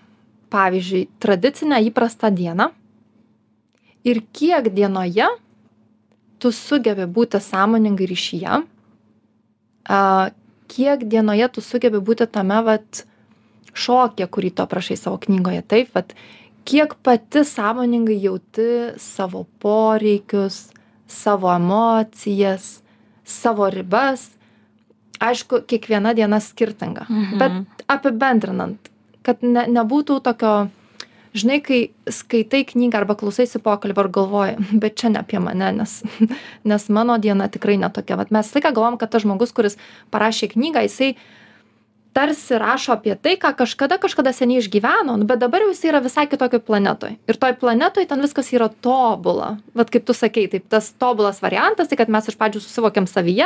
pavyzdžiui, 0.53 1.07
tradicinę 1.19 1.81
įprastą 1.89 2.31
dieną 2.31 2.69
ir 4.07 4.21
kiek 4.31 4.69
dienoje 4.71 5.27
tu 6.39 6.51
sugebi 6.53 7.07
būti 7.09 7.41
sąmoningai 7.41 8.07
ryšyje, 8.07 8.61
kiek 10.67 11.05
dienoje 11.09 11.49
tu 11.55 11.63
sugebi 11.65 11.99
būti 11.99 12.27
tame 12.29 12.61
vat 12.63 13.03
šokyje, 13.77 14.27
kurį 14.29 14.53
tu 14.55 14.65
aprašai 14.65 14.97
savo 14.97 15.19
knygoje, 15.21 15.61
taip, 15.65 15.91
vat, 15.95 16.13
kiek 16.67 16.95
pati 17.03 17.43
sąmoningai 17.45 18.17
jauti 18.21 18.69
savo 19.01 19.45
poreikius, 19.63 20.67
savo 21.07 21.51
emocijas, 21.53 22.81
savo 23.23 23.69
ribas. 23.69 24.36
Aišku, 25.19 25.63
kiekviena 25.67 26.13
diena 26.13 26.39
skirtinga, 26.39 27.05
Mhm. 27.09 27.37
bet 27.39 27.85
apibendrinant, 27.87 28.77
kad 29.23 29.41
ne, 29.41 29.65
nebūtų 29.67 30.21
tokio, 30.23 30.69
žinai, 31.33 31.61
kai 31.63 31.89
skaitai 32.09 32.63
knygą 32.65 33.01
arba 33.01 33.15
klausaisi 33.15 33.59
pokalbį 33.59 33.97
ar 34.03 34.07
galvoji, 34.09 34.55
bet 34.79 34.95
čia 34.95 35.09
ne 35.09 35.19
apie 35.19 35.39
mane, 35.39 35.71
nes, 35.77 36.01
nes 36.65 36.89
mano 36.89 37.17
diena 37.17 37.47
tikrai 37.49 37.77
netokia. 37.77 38.17
Vat 38.17 38.31
mes 38.31 38.53
laiką 38.53 38.73
galvom, 38.73 38.97
kad 38.97 39.09
tas 39.11 39.21
žmogus, 39.25 39.51
kuris 39.53 39.77
parašė 40.11 40.53
knygą, 40.53 40.85
jisai 40.87 41.15
tarsi 42.17 42.57
rašo 42.57 42.95
apie 42.95 43.13
tai, 43.15 43.35
ką 43.37 43.51
kažkada 43.59 43.99
kažkada 44.01 44.31
seniai 44.33 44.57
išgyveno, 44.63 45.19
bet 45.29 45.37
dabar 45.37 45.61
jau 45.61 45.69
jisai 45.69 45.91
yra 45.91 45.99
visai 46.01 46.25
kitokio 46.25 46.59
planetoje. 46.65 47.17
Ir 47.29 47.37
toj 47.37 47.53
planetoje 47.61 48.07
ten 48.09 48.21
viskas 48.25 48.49
yra 48.57 48.69
tobula. 48.73 49.57
Vat 49.77 49.91
kaip 49.93 50.05
tu 50.07 50.13
sakei, 50.17 50.47
taip 50.49 50.65
tas 50.69 50.89
tobulas 50.97 51.41
variantas, 51.45 51.87
tai 51.91 51.97
kad 51.99 52.09
mes 52.09 52.25
iš 52.27 52.37
pradžių 52.39 52.63
susivokiam 52.63 53.05
savyje 53.05 53.45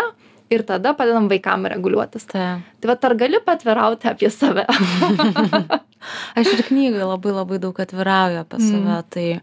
ir 0.52 0.64
tada 0.68 0.94
padedam 0.98 1.30
vaikam 1.32 1.66
reguliuotis. 1.72 2.26
tai 2.32 2.62
Tai 2.82 2.88
vat 2.92 3.06
ar 3.06 3.16
gali 3.16 3.40
patvirauti 3.46 4.08
apie 4.12 4.30
save? 4.30 4.66
aš 6.40 6.48
ir 6.56 6.64
knygoj 6.68 7.04
labai 7.06 7.34
labai 7.36 7.60
daug 7.64 7.80
atvirauju 7.84 8.42
apie 8.44 8.60
Mm. 8.60 8.70
save 8.72 9.04
tai 9.10 9.42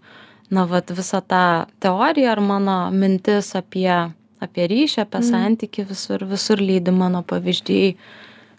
na 0.51 0.65
vat 0.65 0.91
visa 0.91 1.21
ta 1.21 1.67
teorija 1.81 2.33
ar 2.33 2.41
mano 2.41 2.91
mintis 2.91 3.55
apie 3.57 4.13
apie 4.41 4.67
ryšį 4.71 5.03
apie 5.05 5.21
Mm. 5.21 5.31
santykį 5.31 5.87
visur 5.89 6.25
visur 6.25 6.59
lydi 6.59 6.91
mano 6.93 7.23
pavyzdžiai 7.23 7.95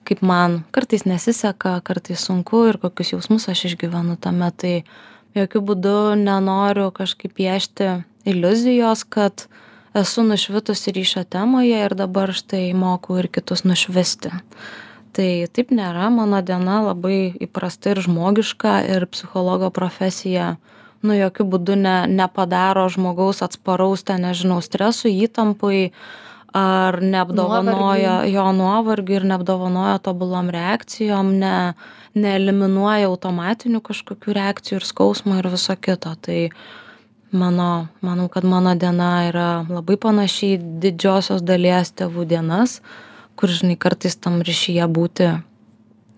kaip 0.07 0.21
man 0.21 0.63
kartais 0.71 1.05
nesiseka 1.05 1.81
kartais 1.83 2.19
sunku 2.25 2.67
ir 2.69 2.77
kokius 2.77 3.11
jausmus 3.13 3.49
aš 3.49 3.65
išgyvenu 3.69 4.17
tame 4.19 4.51
tai 4.57 4.83
jokiu 5.35 5.61
būdu 5.61 6.15
nenoriu 6.17 6.89
kažkaip 6.91 7.33
piešti 7.37 8.03
iliuzijos 8.25 9.03
kad 9.09 9.45
esu 9.93 10.23
nušvitusi 10.23 10.91
ryšio 10.91 11.23
temoje 11.23 11.85
ir 11.85 11.95
dabar 11.95 12.33
štai 12.33 12.73
mokau 12.73 13.17
ir 13.19 13.27
kitus 13.27 13.65
nušvisti. 13.65 14.31
Tai 15.13 15.29
taip 15.53 15.71
nėra 15.73 16.11
mano 16.13 16.41
diena 16.45 16.81
labai 16.85 17.33
įprasta 17.41 17.95
ir 17.95 18.03
žmogiška 18.05 18.75
ir 18.93 19.07
psichologo 19.09 19.71
profesija 19.73 20.55
nu 21.01 21.15
jokiu 21.15 21.45
būdu 21.47 21.77
ne 21.79 21.95
nepadaro 22.11 22.87
žmogaus 22.91 23.41
atsparaus 23.45 24.03
ten 24.03 24.21
nežinau 24.27 24.59
stresui 24.61 25.15
įtampai 25.25 25.89
ar 26.55 26.99
neapdovanoja 27.01 28.23
jo 28.29 28.45
nuovargiu 28.57 29.19
ir 29.19 29.25
neapdovanoja 29.31 29.99
tobulom 30.05 30.49
reakcijom 30.53 31.33
ne 31.39 31.55
neeliminuoja 32.19 33.07
automatinių 33.07 33.81
kažkokių 33.85 34.33
reakcijų 34.35 34.79
ir 34.79 34.85
skausmo 34.87 35.37
ir 35.39 35.47
viso 35.51 35.75
kito. 35.77 36.15
Tai 36.25 36.39
mano 37.31 37.87
manau 38.01 38.29
kad 38.29 38.43
mano 38.43 38.75
diena 38.75 39.27
yra 39.29 39.49
labai 39.69 39.97
panaši 39.97 40.55
į 40.55 40.63
didžiosios 40.83 41.43
dalies 41.45 41.91
tėvų 41.93 42.25
dienas 42.29 42.79
kur 43.39 43.49
žinai 43.49 43.77
kartais 43.79 44.17
tam 44.17 44.41
ryšyje 44.41 44.87
būti 44.89 45.29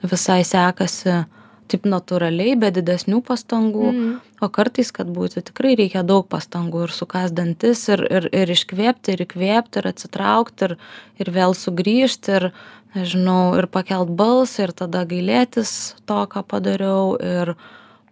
visai 0.02 0.42
sekasi 0.48 1.24
taip 1.72 1.86
natūraliai 1.88 2.58
be 2.60 2.72
didesnių 2.76 3.22
pastangų 3.24 3.92
Mm. 3.92 4.16
o 4.42 4.50
kartais 4.50 4.92
kad 4.92 5.08
būti 5.08 5.44
tikrai 5.46 5.76
reikia 5.80 6.04
daug 6.04 6.28
pastangų 6.28 6.84
ir 6.88 6.92
sukąst 6.96 7.34
dantis 7.38 7.88
ir 7.90 8.02
ir 8.12 8.28
ir 8.32 8.52
iškvėpti 8.56 9.14
ir 9.16 9.24
įkvėpt 9.28 9.80
ir 9.80 9.88
atsitraukt 9.88 10.62
ir 10.68 10.78
ir 11.20 11.32
vėl 11.32 11.56
sugrįžt 11.56 12.28
ir 12.36 12.52
nežinau 12.96 13.56
ir 13.60 13.68
pakelt 13.68 14.10
balsą 14.10 14.68
ir 14.68 14.74
tada 14.76 15.06
gailėtis 15.06 15.96
to 16.06 16.20
ką 16.28 16.44
padariau 16.44 17.16
ir 17.20 17.56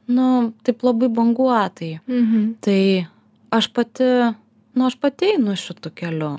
nu 0.10 0.51
taip 0.63 0.84
labai 0.84 1.10
banguotai. 1.10 2.00
Mhm. 2.08 2.54
tai 2.62 3.08
aš 3.51 3.68
pati 3.74 4.10
nu 4.74 4.86
aš 4.86 4.96
pati 5.01 5.34
einu 5.36 5.56
šitu 5.56 5.92
keliu. 5.96 6.38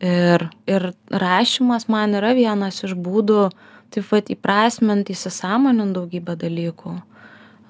Ir 0.00 0.48
ir 0.66 0.92
rašymas 1.10 1.88
man 1.88 2.14
yra 2.18 2.34
vienas 2.34 2.82
iš 2.84 2.94
būdų 2.94 3.50
taip 3.92 4.08
vat 4.10 4.30
įprasmint 4.32 5.10
įsisąmonint 5.12 5.94
daugybę 5.96 6.36
dalykų. 6.36 7.00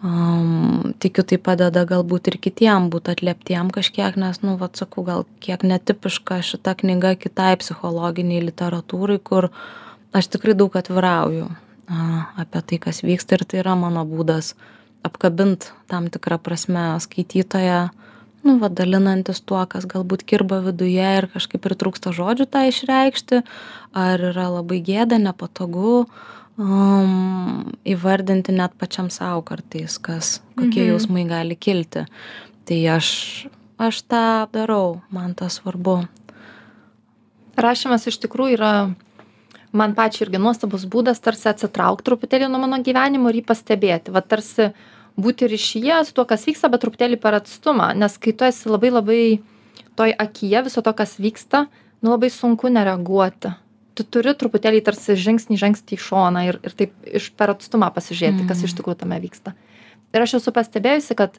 Am, 0.03 0.95
tikiu 0.99 1.23
tai 1.23 1.39
padeda 1.39 1.85
galbūt 1.87 2.33
ir 2.33 2.37
kitiem 2.43 2.89
būt 2.91 3.13
atlieptiem 3.13 3.69
kažkiek 3.71 4.17
nes 4.19 4.41
nu 4.43 4.57
vat 4.59 4.75
sakau 4.75 5.05
gal 5.07 5.23
kiek 5.45 5.63
netipiška 5.63 6.41
šita 6.43 6.75
knyga 6.81 7.15
kitai 7.15 7.53
psichologinei 7.61 8.41
literatūrai 8.43 9.21
kur 9.23 9.53
aš 10.11 10.33
tikrai 10.35 10.57
daug 10.59 10.75
atvirauju 10.75 11.53
apie 12.43 12.63
tai 12.67 12.79
kas 12.79 13.03
vyksta. 13.05 13.39
Ir 13.39 13.45
tai 13.45 13.63
yra 13.63 13.75
mano 13.79 14.05
būdas 14.09 14.55
apkabint 15.07 15.73
tam 15.91 16.09
tikra 16.13 16.39
prasme 16.39 16.93
skaitytoją 17.03 17.91
nu 18.43 18.59
va 18.59 18.69
dalinantis 18.69 19.41
tuo 19.47 19.63
kas 19.71 19.87
galbūt 19.87 20.25
kirba 20.27 20.61
viduje 20.65 21.09
ir 21.19 21.29
kažkaip 21.31 21.63
pritrūksta 21.63 22.11
žodžių 22.15 22.47
tą 22.51 22.65
išreikšti 22.71 23.43
ar 23.95 24.25
yra 24.33 24.49
labai 24.59 24.81
gėda 24.83 25.19
nepatogu 25.23 26.07
um, 26.59 27.73
įvardinti 27.87 28.55
net 28.55 28.75
pačiam 28.79 29.11
sau 29.15 29.43
kartais 29.47 29.99
kas 29.99 30.41
kokie 30.57 30.83
Mhm. 30.83 30.91
jausmai 30.91 31.25
gali 31.29 31.57
kilti. 31.57 32.07
Tai 32.67 32.81
aš 32.97 33.47
aš 33.79 34.03
tą 34.07 34.47
darau 34.53 35.03
man 35.11 35.35
tas 35.35 35.59
svarbu. 35.61 36.07
Rašymas 37.57 38.07
iš 38.07 38.19
tikrųjų 38.23 38.55
yra 38.57 38.95
man 39.73 39.95
pačiai 39.97 40.27
irgi 40.27 40.41
nuostabus 40.41 40.85
būdas 40.89 41.21
tarsi 41.25 41.49
atsitraukt 41.51 42.05
truputėlį 42.07 42.51
nuo 42.53 42.61
mano 42.63 42.79
gyvenimo 42.85 43.33
ir 43.33 43.41
jį 43.41 43.45
pastebėti. 43.49 44.13
Va 44.13 44.21
tarsi 44.21 44.71
būti 45.21 45.49
ryšyje 45.49 46.03
su 46.09 46.17
tuo 46.17 46.27
kas 46.29 46.47
vyksta 46.49 46.71
bet 46.73 46.85
truputėlį 46.85 47.19
per 47.21 47.39
atstumą. 47.41 47.93
Nes 47.97 48.17
kai 48.21 48.37
tu 48.37 48.47
esi 48.49 48.69
labai 48.69 48.93
labai 48.93 49.23
toj 49.99 50.15
akyje 50.25 50.65
viso 50.69 50.85
to 50.85 50.93
kas 50.97 51.17
vyksta 51.21 51.67
nu 52.03 52.15
labai 52.15 52.31
sunku 52.33 52.69
nereaguoti. 52.73 53.55
Tu 53.97 54.05
turi 54.09 54.33
truputėlį 54.37 54.81
tarsi 54.85 55.17
žingsnį 55.21 55.59
žengti 55.61 55.97
į 55.97 56.05
šoną 56.05 56.47
ir 56.49 56.61
ir 56.65 56.77
taip 56.77 56.95
iš 57.09 57.33
per 57.37 57.53
atstumą 57.57 57.93
pasižiūrėti 57.97 58.49
kas 58.49 58.65
iš 58.65 58.77
tikrųjų 58.79 59.05
tame 59.05 59.21
vyksta. 59.25 59.57
Ir 60.13 60.25
aš 60.25 60.39
esu 60.41 60.53
pastebėjusi 60.53 61.17
kad 61.17 61.37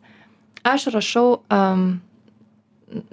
aš 0.66 0.90
rašau 0.94 1.44
am, 1.54 2.02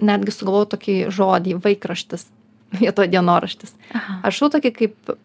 netgi 0.01 0.33
sugalvojau 0.33 0.73
tokį 0.75 0.95
žodį 1.13 1.57
vaikraštis 1.61 2.29
vietoj 2.81 3.09
dienoraštis. 3.11 3.75
Aha. 3.93 4.19
aš 4.29 4.41
jau 4.41 4.51
tokį 4.55 4.73
kaip 4.77 5.15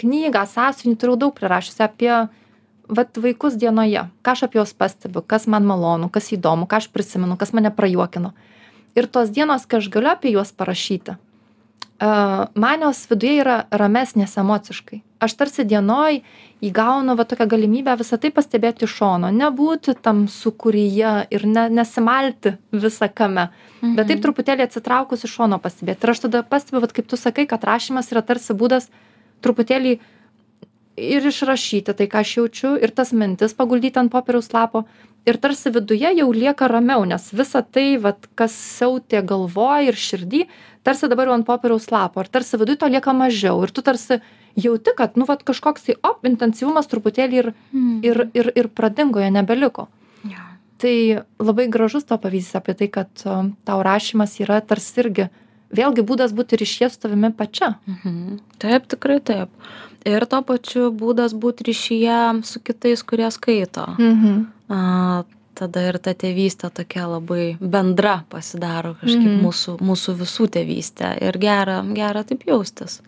knygą 0.00 0.44
sąsiuvinį 0.46 0.98
turėjau 1.00 1.18
daug 1.24 1.34
prirašiusi 1.34 1.82
apie 1.84 2.12
vat 2.90 3.18
vaikus 3.22 3.56
dienoje. 3.58 4.06
Ką 4.26 4.34
aš 4.36 4.46
apie 4.46 4.60
juos 4.60 4.74
pastebiu 4.74 5.22
kas 5.22 5.46
man 5.50 5.66
malonu 5.66 6.10
kas 6.12 6.30
įdomu 6.34 6.68
ką 6.70 6.82
aš 6.82 6.90
prisimenu 6.94 7.38
kas 7.40 7.54
mane 7.56 7.72
prajuokino. 7.74 8.34
Ir 8.98 9.06
tos 9.06 9.30
dienos 9.34 9.66
kai 9.66 9.82
aš 9.82 9.90
galiu 9.90 10.10
apie 10.12 10.34
juos 10.34 10.54
parašyti 10.54 11.16
man 12.00 12.86
jos 12.86 13.04
viduje 13.10 13.40
yra 13.42 13.56
ramesnės 13.70 14.38
emociškai. 14.40 15.02
Aš 15.20 15.34
tarsi 15.36 15.66
dienoj 15.68 16.22
įgaunu 16.64 17.12
va 17.16 17.26
tokią 17.28 17.44
galimybę 17.48 17.92
visą 18.00 18.16
tai 18.20 18.30
pastebėti 18.32 18.86
iš 18.86 18.94
šono. 19.00 19.28
Nebūti 19.36 19.94
tam 20.00 20.24
sūkuryje 20.32 21.12
ir 21.28 21.44
ne 21.46 21.66
nesimalti 21.68 22.56
visa 22.72 23.08
kame 23.08 23.50
bet 23.80 24.10
taip 24.10 24.22
truputėlį 24.24 24.66
atsitraukus 24.66 25.24
iš 25.24 25.34
šono 25.38 25.58
pastebėt 25.62 26.04
ir 26.04 26.12
aš 26.12 26.24
tada 26.26 26.42
pastebiu 26.46 26.82
vat 26.84 26.92
kaip 26.96 27.08
tu 27.08 27.18
sakai 27.20 27.46
kad 27.48 27.64
rašymas 27.64 28.10
yra 28.12 28.22
tarsi 28.26 28.56
būdas 28.56 28.90
truputėlį 29.44 29.96
ir 31.00 31.28
išrašyti 31.30 31.94
tai 31.96 32.08
ką 32.12 32.20
aš 32.24 32.34
jaučiu 32.40 32.74
ir 32.76 32.92
tas 32.92 33.14
mintis 33.16 33.56
paguldyt 33.56 33.96
ant 34.00 34.12
popieriaus 34.12 34.50
lapo 34.52 34.84
ir 35.26 35.36
tarsi 35.36 35.70
viduje 35.70 36.10
jau 36.16 36.28
lieka 36.32 36.68
ramiau 36.68 37.04
nes 37.04 37.30
visa 37.32 37.62
tai 37.62 37.96
vat 37.98 38.28
kas 38.34 38.52
siautė 38.78 39.22
galvoj 39.26 39.88
ir 39.90 39.94
širdy 39.96 40.44
tarsi 40.84 41.08
dabar 41.12 41.28
jau 41.28 41.34
ant 41.38 41.46
popieriaus 41.46 41.90
lapo 41.92 42.20
ir 42.24 42.28
tarsi 42.32 42.56
viduj 42.60 42.78
to 42.80 42.86
lieka 42.88 43.12
mažiau 43.12 43.62
ir 43.64 43.70
tu 43.70 43.82
tarsi 43.82 44.20
jauti 44.56 44.94
kad 44.96 45.16
nu 45.16 45.24
vat 45.28 45.44
kažkoks 45.44 45.84
tai 45.86 45.94
op 46.02 46.24
intensyvumas 46.26 46.88
truputėlį 46.90 47.36
ir 47.42 47.52
ir 48.02 48.22
ir 48.34 48.52
ir 48.56 48.68
pradingo 48.68 49.20
jo 49.20 49.30
nebeliko 49.30 49.88
tai 50.80 51.20
labai 51.38 51.68
gražus 51.68 52.04
to 52.08 52.16
pavyzdys 52.18 52.56
apie 52.56 52.74
tai 52.74 52.88
kad 52.88 53.10
o, 53.28 53.50
tau 53.64 53.82
rašymas 53.84 54.38
yra 54.40 54.60
tarsi 54.64 55.00
irgi 55.04 55.28
vėlgi 55.70 56.02
būdas 56.02 56.32
būti 56.34 56.56
ryšyje 56.58 56.88
su 56.90 56.98
tavimi 57.04 57.30
pačia 57.36 57.74
Mhm. 57.86 58.40
Taip, 58.58 58.88
tikrai 58.88 59.20
taip. 59.20 59.48
Ir 60.04 60.24
tuo 60.26 60.40
pačiu 60.42 60.90
būdas 60.90 61.34
būti 61.36 61.62
ryšyje 61.68 62.42
su 62.44 62.58
kitais, 62.60 63.02
kurie 63.02 63.30
skaito. 63.30 63.84
mhm. 63.98 64.46
A, 64.70 65.24
tada 65.58 65.82
ir 65.88 65.98
ta 65.98 66.12
tėvystė 66.14 66.70
tokia 66.72 67.08
labai 67.10 67.56
bendra 67.60 68.20
pasidaro 68.30 68.94
kažkaip 69.00 69.26
Mhm. 69.26 69.40
mūsų, 69.44 69.72
mūsų 69.82 70.14
visų 70.22 70.46
tėvystė. 70.56 71.10
Ir 71.26 71.38
gera, 71.42 71.80
gera 71.94 72.22
taip 72.24 72.44
jaustis. 72.46 73.00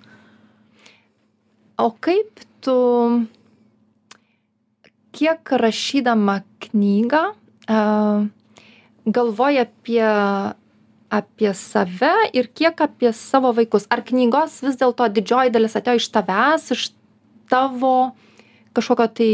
o 1.78 1.90
kaip 2.00 2.40
tu 2.60 3.26
kiek 5.12 5.50
rašydama 5.50 6.42
knygą 6.60 7.22
galvoji 9.06 9.58
apie 9.58 10.04
apie 11.10 11.52
save 11.54 12.12
ir 12.32 12.48
kiek 12.54 12.80
apie 12.80 13.12
savo 13.12 13.52
vaikus 13.52 13.86
ar 13.90 14.02
knygos 14.02 14.60
vis 14.62 14.76
dėlto 14.80 15.08
didžioji 15.12 15.52
dalis 15.52 15.74
atėjo 15.76 16.00
iš 16.00 16.08
tavęs 16.14 16.70
iš 16.76 16.84
tavo 17.50 18.12
kažkokio 18.76 19.08
tai 19.18 19.32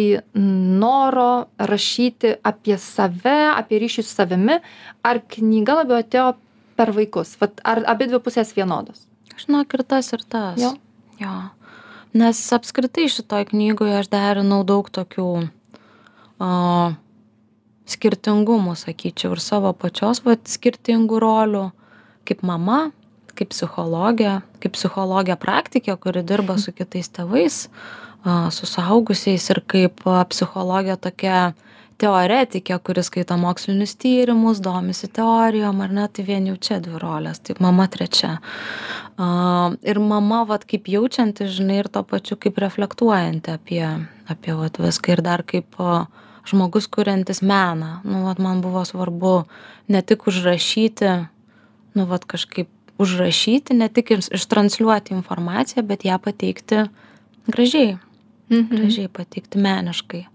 noro 0.83 1.49
rašyti 1.59 2.37
apie 2.47 2.79
save 2.83 3.39
apie 3.55 3.83
ryšį 3.85 4.05
su 4.05 4.15
savimi 4.15 4.59
ar 5.07 5.23
knyga 5.37 5.83
labiau 5.83 6.03
atėjo 6.03 6.33
per 6.79 6.95
vaikus 6.95 7.37
vat 7.41 7.63
ar 7.67 7.83
abidvi 7.91 8.23
pusės 8.23 8.55
vienodos 8.57 9.09
Žinok, 9.39 9.75
ir 9.77 9.85
tas, 9.87 10.11
ir 10.13 10.23
tas. 10.27 10.59
Jo. 10.59 10.73
jo. 11.21 11.35
Nes 12.19 12.41
apskritai 12.55 13.07
šitoj 13.13 13.47
knygoje 13.53 14.01
aš 14.01 14.09
derinau 14.11 14.65
daug 14.67 14.89
tokių 14.91 15.27
o, 16.43 16.49
skirtingumų, 17.89 18.75
sakyčiau, 18.81 19.37
ir 19.37 19.43
savo 19.45 19.71
pačios 19.79 20.25
vat, 20.27 20.49
skirtingų 20.51 21.21
rolių, 21.23 21.69
kaip 22.27 22.43
mama, 22.47 22.89
kaip 23.39 23.53
psichologė, 23.55 24.41
kaip 24.59 24.75
psichologė 24.75 25.39
praktikė, 25.39 25.95
kuri 26.01 26.25
dirba 26.27 26.59
su 26.59 26.75
kitais 26.75 27.13
tėvais, 27.15 27.67
su 28.55 28.67
suaugusiais 28.67 29.51
ir 29.53 29.63
kaip 29.71 30.03
psichologė 30.31 30.99
tokia 31.01 31.41
teoretikė, 31.99 32.79
kuris 32.85 33.09
skaito 33.11 33.37
mokslinius 33.41 33.97
tyrimus, 33.99 34.61
domisi 34.63 35.09
teorijom, 35.11 35.81
ar 35.83 35.95
ne, 35.95 36.07
tai 36.13 36.25
vien 36.29 36.47
jau 36.47 36.55
čia 36.69 36.79
dvi 36.83 37.01
rolės, 37.03 37.41
tai 37.43 37.57
mama 37.63 37.89
trečia. 37.91 38.37
A, 39.19 39.29
ir 39.83 39.99
mama, 39.99 40.45
vat, 40.47 40.67
kaip 40.69 40.87
jaučianti, 40.91 41.49
žinai, 41.51 41.81
ir 41.83 41.91
to 41.91 42.05
pačiu 42.07 42.39
kaip 42.39 42.61
reflektuojanti 42.63 43.55
apie, 43.57 43.83
apie 44.31 44.55
vat, 44.55 44.79
viską 44.79 45.17
ir 45.17 45.25
dar 45.27 45.43
kaip 45.47 45.79
a, 45.83 46.05
žmogus 46.49 46.87
kuriantis 46.91 47.43
meną. 47.43 47.99
Nu, 48.07 48.23
vat, 48.29 48.39
man 48.43 48.63
buvo 48.63 48.85
svarbu 48.87 49.43
ne 49.91 50.03
tik 50.07 50.29
užrašyti, 50.31 51.15
nu, 51.99 52.07
vat, 52.07 52.29
kažkaip 52.31 52.71
užrašyti, 53.03 53.75
ne 53.75 53.91
tik 53.91 54.15
iš- 54.15 54.31
ištransliuoti 54.39 55.19
informaciją, 55.19 55.83
bet 55.87 56.07
ją 56.07 56.19
pateikti 56.23 56.87
gražiai, 57.51 57.97
mhm. 58.51 58.67
gražiai 58.75 59.13
pateikti 59.13 59.63
meniškai. 59.63 60.27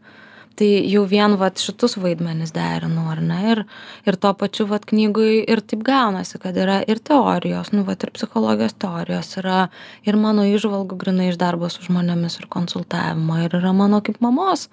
Tai 0.53 0.67
jau 0.85 1.01
vien 1.09 1.33
vat 1.41 1.57
šitus 1.57 1.95
vaidmenis 1.97 2.51
derinu, 2.53 3.07
ar 3.09 3.23
ne? 3.25 3.39
Ir, 3.49 3.61
ir 4.05 4.17
tuo 4.21 4.35
pačiu 4.37 4.67
vat 4.69 4.85
knygui 4.85 5.39
ir 5.49 5.63
taip 5.65 5.81
gaunasi, 5.87 6.37
kad 6.43 6.57
yra 6.61 6.77
ir 6.85 7.01
teorijos, 7.01 7.71
nu 7.73 7.81
vat 7.87 8.05
ir 8.05 8.13
psichologijos 8.13 8.77
teorijos, 8.77 9.31
yra 9.41 9.63
ir 10.05 10.19
mano 10.21 10.45
išvalgų 10.45 10.99
grinai 11.01 11.31
iš 11.31 11.39
darbo 11.41 11.71
su 11.73 11.81
žmonėmis 11.87 12.37
ir 12.37 12.45
konsultavimo, 12.53 13.39
ir 13.41 13.57
yra 13.57 13.73
mano 13.73 14.03
kaip 14.05 14.21
mamos 14.21 14.67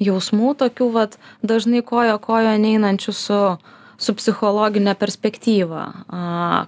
jausmų 0.00 0.56
tokių 0.60 0.90
vat 0.96 1.20
dažnai 1.44 1.84
kojo 1.84 2.16
kojo 2.24 2.56
neinančių 2.60 3.12
su 3.12 3.40
su 3.98 4.14
psichologine 4.14 4.94
perspektyva, 4.94 5.86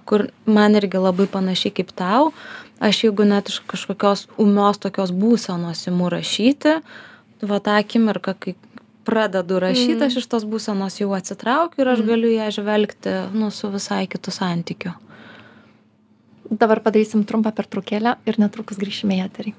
kur 0.09 0.23
man 0.49 0.77
irgi 0.79 0.97
labai 0.97 1.27
panašiai 1.29 1.75
kaip 1.77 1.91
tau, 1.93 2.31
aš 2.79 3.03
jeigu 3.03 3.27
net 3.27 3.51
iš 3.51 3.59
kažkokios 3.67 4.27
umios 4.39 4.79
tokios 4.79 5.11
būsenos 5.11 5.85
imu 5.91 6.09
rašyti, 6.11 6.79
va 7.43 7.59
tą 7.63 7.77
akimirką, 7.79 8.35
kai 8.39 8.55
pradedu 9.07 9.59
rašyti, 9.63 10.01
aš 10.05 10.19
iš 10.21 10.27
tos 10.31 10.45
būsenos 10.47 10.99
jau 11.01 11.11
atsitraukiu 11.17 11.83
ir 11.83 11.93
aš 11.93 12.03
galiu 12.07 12.31
ją 12.31 12.49
žvelgti 12.55 13.15
nu, 13.35 13.51
su 13.51 13.71
visai 13.73 14.05
kitu 14.07 14.31
santykiu. 14.31 14.95
dabar 16.49 16.79
padarysim 16.81 17.25
trumpą 17.29 17.51
pertraukėlę 17.53 18.15
ir 18.25 18.39
netrukus 18.41 18.79
grįšime 18.81 19.19
į 19.19 19.25
eterį. 19.27 19.51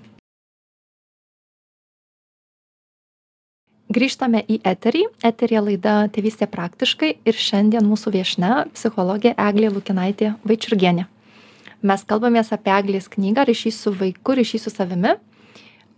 Grįžtame 3.90 4.42
į 4.46 4.58
eterį. 4.66 5.04
Eteryje 5.26 5.62
laida 5.66 5.94
tėvystė 6.14 6.46
praktiškai 6.50 7.12
ir 7.26 7.38
šiandien 7.46 7.86
mūsų 7.86 8.14
viešnia 8.18 8.66
psichologė 8.74 9.34
eglė 9.34 9.70
lukinaitė 9.74 10.34
vaičiurgienė 10.46 11.06
mes 11.82 12.04
kalbamės 12.08 12.52
apie 12.56 12.72
eglės 12.74 13.08
knygą 13.12 13.46
ryšys 13.48 13.80
su 13.84 13.92
vaiku 13.96 14.36
ryšys 14.38 14.66
su 14.66 14.72
savimi. 14.72 15.16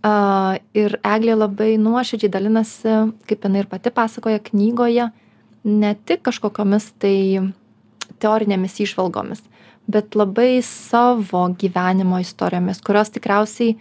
A, 0.02 0.12
ir 0.74 0.96
eglė 1.06 1.36
labai 1.38 1.76
nuoširdžiai 1.78 2.32
dalinasi 2.32 2.94
kaip 3.28 3.44
jinai 3.46 3.62
ir 3.62 3.70
pati 3.70 3.92
pasakoja 3.94 4.42
knygoje 4.42 5.10
ne 5.64 5.92
tik 6.06 6.24
kažkokiomis 6.26 6.88
tai 6.98 7.52
teorinėmis 8.22 8.80
įžvalgomis 8.82 9.44
bet 9.86 10.16
labai 10.18 10.62
savo 10.66 11.44
gyvenimo 11.58 12.18
istorijomis 12.22 12.82
kurios 12.82 13.10
tikriausiai 13.14 13.76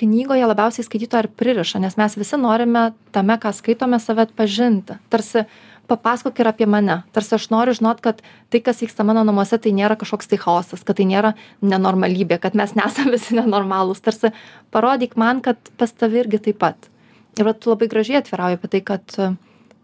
knygoje 0.00 0.46
labiausiai 0.48 0.86
skaitytoją 0.86 1.24
ir 1.24 1.30
pririša 1.38 1.80
nes 1.82 1.96
mes 2.00 2.16
visi 2.18 2.40
norime 2.40 2.90
tame 3.14 3.36
ką 3.40 3.52
skaitome 3.54 4.00
save 4.02 4.24
atpažinti. 4.26 4.98
Tarsi 5.08 5.44
papasakok 5.88 6.40
ir 6.40 6.48
apie 6.48 6.66
mane. 6.70 7.02
Tarsi 7.12 7.36
aš 7.36 7.48
noriu 7.52 7.74
žinot 7.76 8.00
kad 8.04 8.22
tai 8.52 8.60
kas 8.64 8.80
vyksta 8.82 9.04
mano 9.06 9.24
namuose 9.26 9.58
tai 9.60 9.74
nėra 9.76 9.96
kažkoks 10.00 10.30
tai 10.30 10.38
chaosas 10.40 10.84
kad 10.86 10.98
tai 11.00 11.06
nėra 11.10 11.34
nenormalybė 11.62 12.40
kad 12.42 12.56
mes 12.58 12.74
nesam 12.80 13.12
visi 13.14 13.36
nenormalūs. 13.36 14.02
Tarsi 14.04 14.32
parodyk 14.74 15.18
man 15.20 15.42
kad 15.44 15.58
pas 15.80 15.92
tave 15.92 16.24
irgi 16.24 16.42
taip 16.48 16.60
pat. 16.62 16.90
Ir 17.38 17.48
vat 17.48 17.60
tu 17.60 17.72
labai 17.72 17.90
gražiai 17.90 18.22
atvirauji 18.22 18.60
apie 18.60 18.70
tai 18.70 18.80
kad 18.92 19.18
e, 19.18 19.32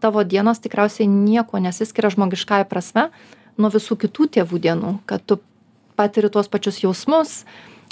tavo 0.03 0.23
dienos 0.23 0.63
tikriausiai 0.63 1.09
niekuo 1.11 1.59
nesiskiria 1.59 2.13
žmogiškąja 2.13 2.69
prasme 2.69 3.09
nuo 3.59 3.69
visų 3.73 3.99
kitų 4.05 4.29
tėvų 4.37 4.61
dienų. 4.63 4.95
Kad 5.05 5.25
tu 5.27 5.41
patiri 5.99 6.31
tuos 6.31 6.47
pačius 6.47 6.79
jausmus 6.81 7.41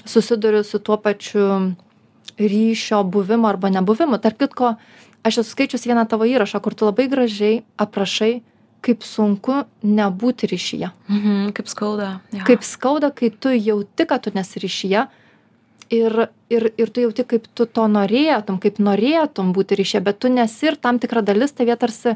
susiduri 0.08 0.64
su 0.64 0.80
tuo 0.80 0.98
pačiu 0.98 1.76
ryšio 2.40 3.04
buvimu 3.04 3.48
arba 3.48 3.70
nebuvimu. 3.70 4.18
Tarp 4.18 4.40
kitko 4.40 4.76
aš 5.24 5.38
esu 5.44 5.50
skaičius 5.56 5.86
vieną 5.88 6.08
tavo 6.10 6.24
įrašą 6.26 6.62
kur 6.62 6.74
tu 6.76 6.86
labai 6.86 7.08
gražiai 7.12 7.64
aprašai 7.78 8.42
kaip 8.82 9.04
sunku 9.04 9.64
nebūti 9.84 10.48
ryšyje 10.48 10.90
Mhm, 11.10 11.52
kaip 11.52 11.68
skauda. 11.68 12.20
Jo. 12.32 12.44
kaip 12.48 12.64
skauda 12.64 13.12
kai 13.12 13.30
tu 13.30 13.50
jauti 13.50 14.06
kad 14.08 14.24
tu 14.24 14.32
nesi 14.34 14.60
ryšyje 14.60 15.08
ir 15.90 16.28
ir 16.50 16.72
ir 16.78 16.88
tu 16.90 17.02
jauti 17.02 17.24
kaip 17.28 17.48
tu 17.56 17.66
to 17.66 17.88
norėtum 17.88 18.60
kaip 18.62 18.78
norėtum 18.80 19.54
būti 19.54 19.76
ryšyje 19.76 20.04
bet 20.04 20.20
tu 20.20 20.30
nesi 20.30 20.68
ir 20.68 20.76
tam 20.78 21.00
tikra 21.00 21.22
dalis 21.22 21.52
tavyje 21.52 21.76
tarsi 21.78 22.16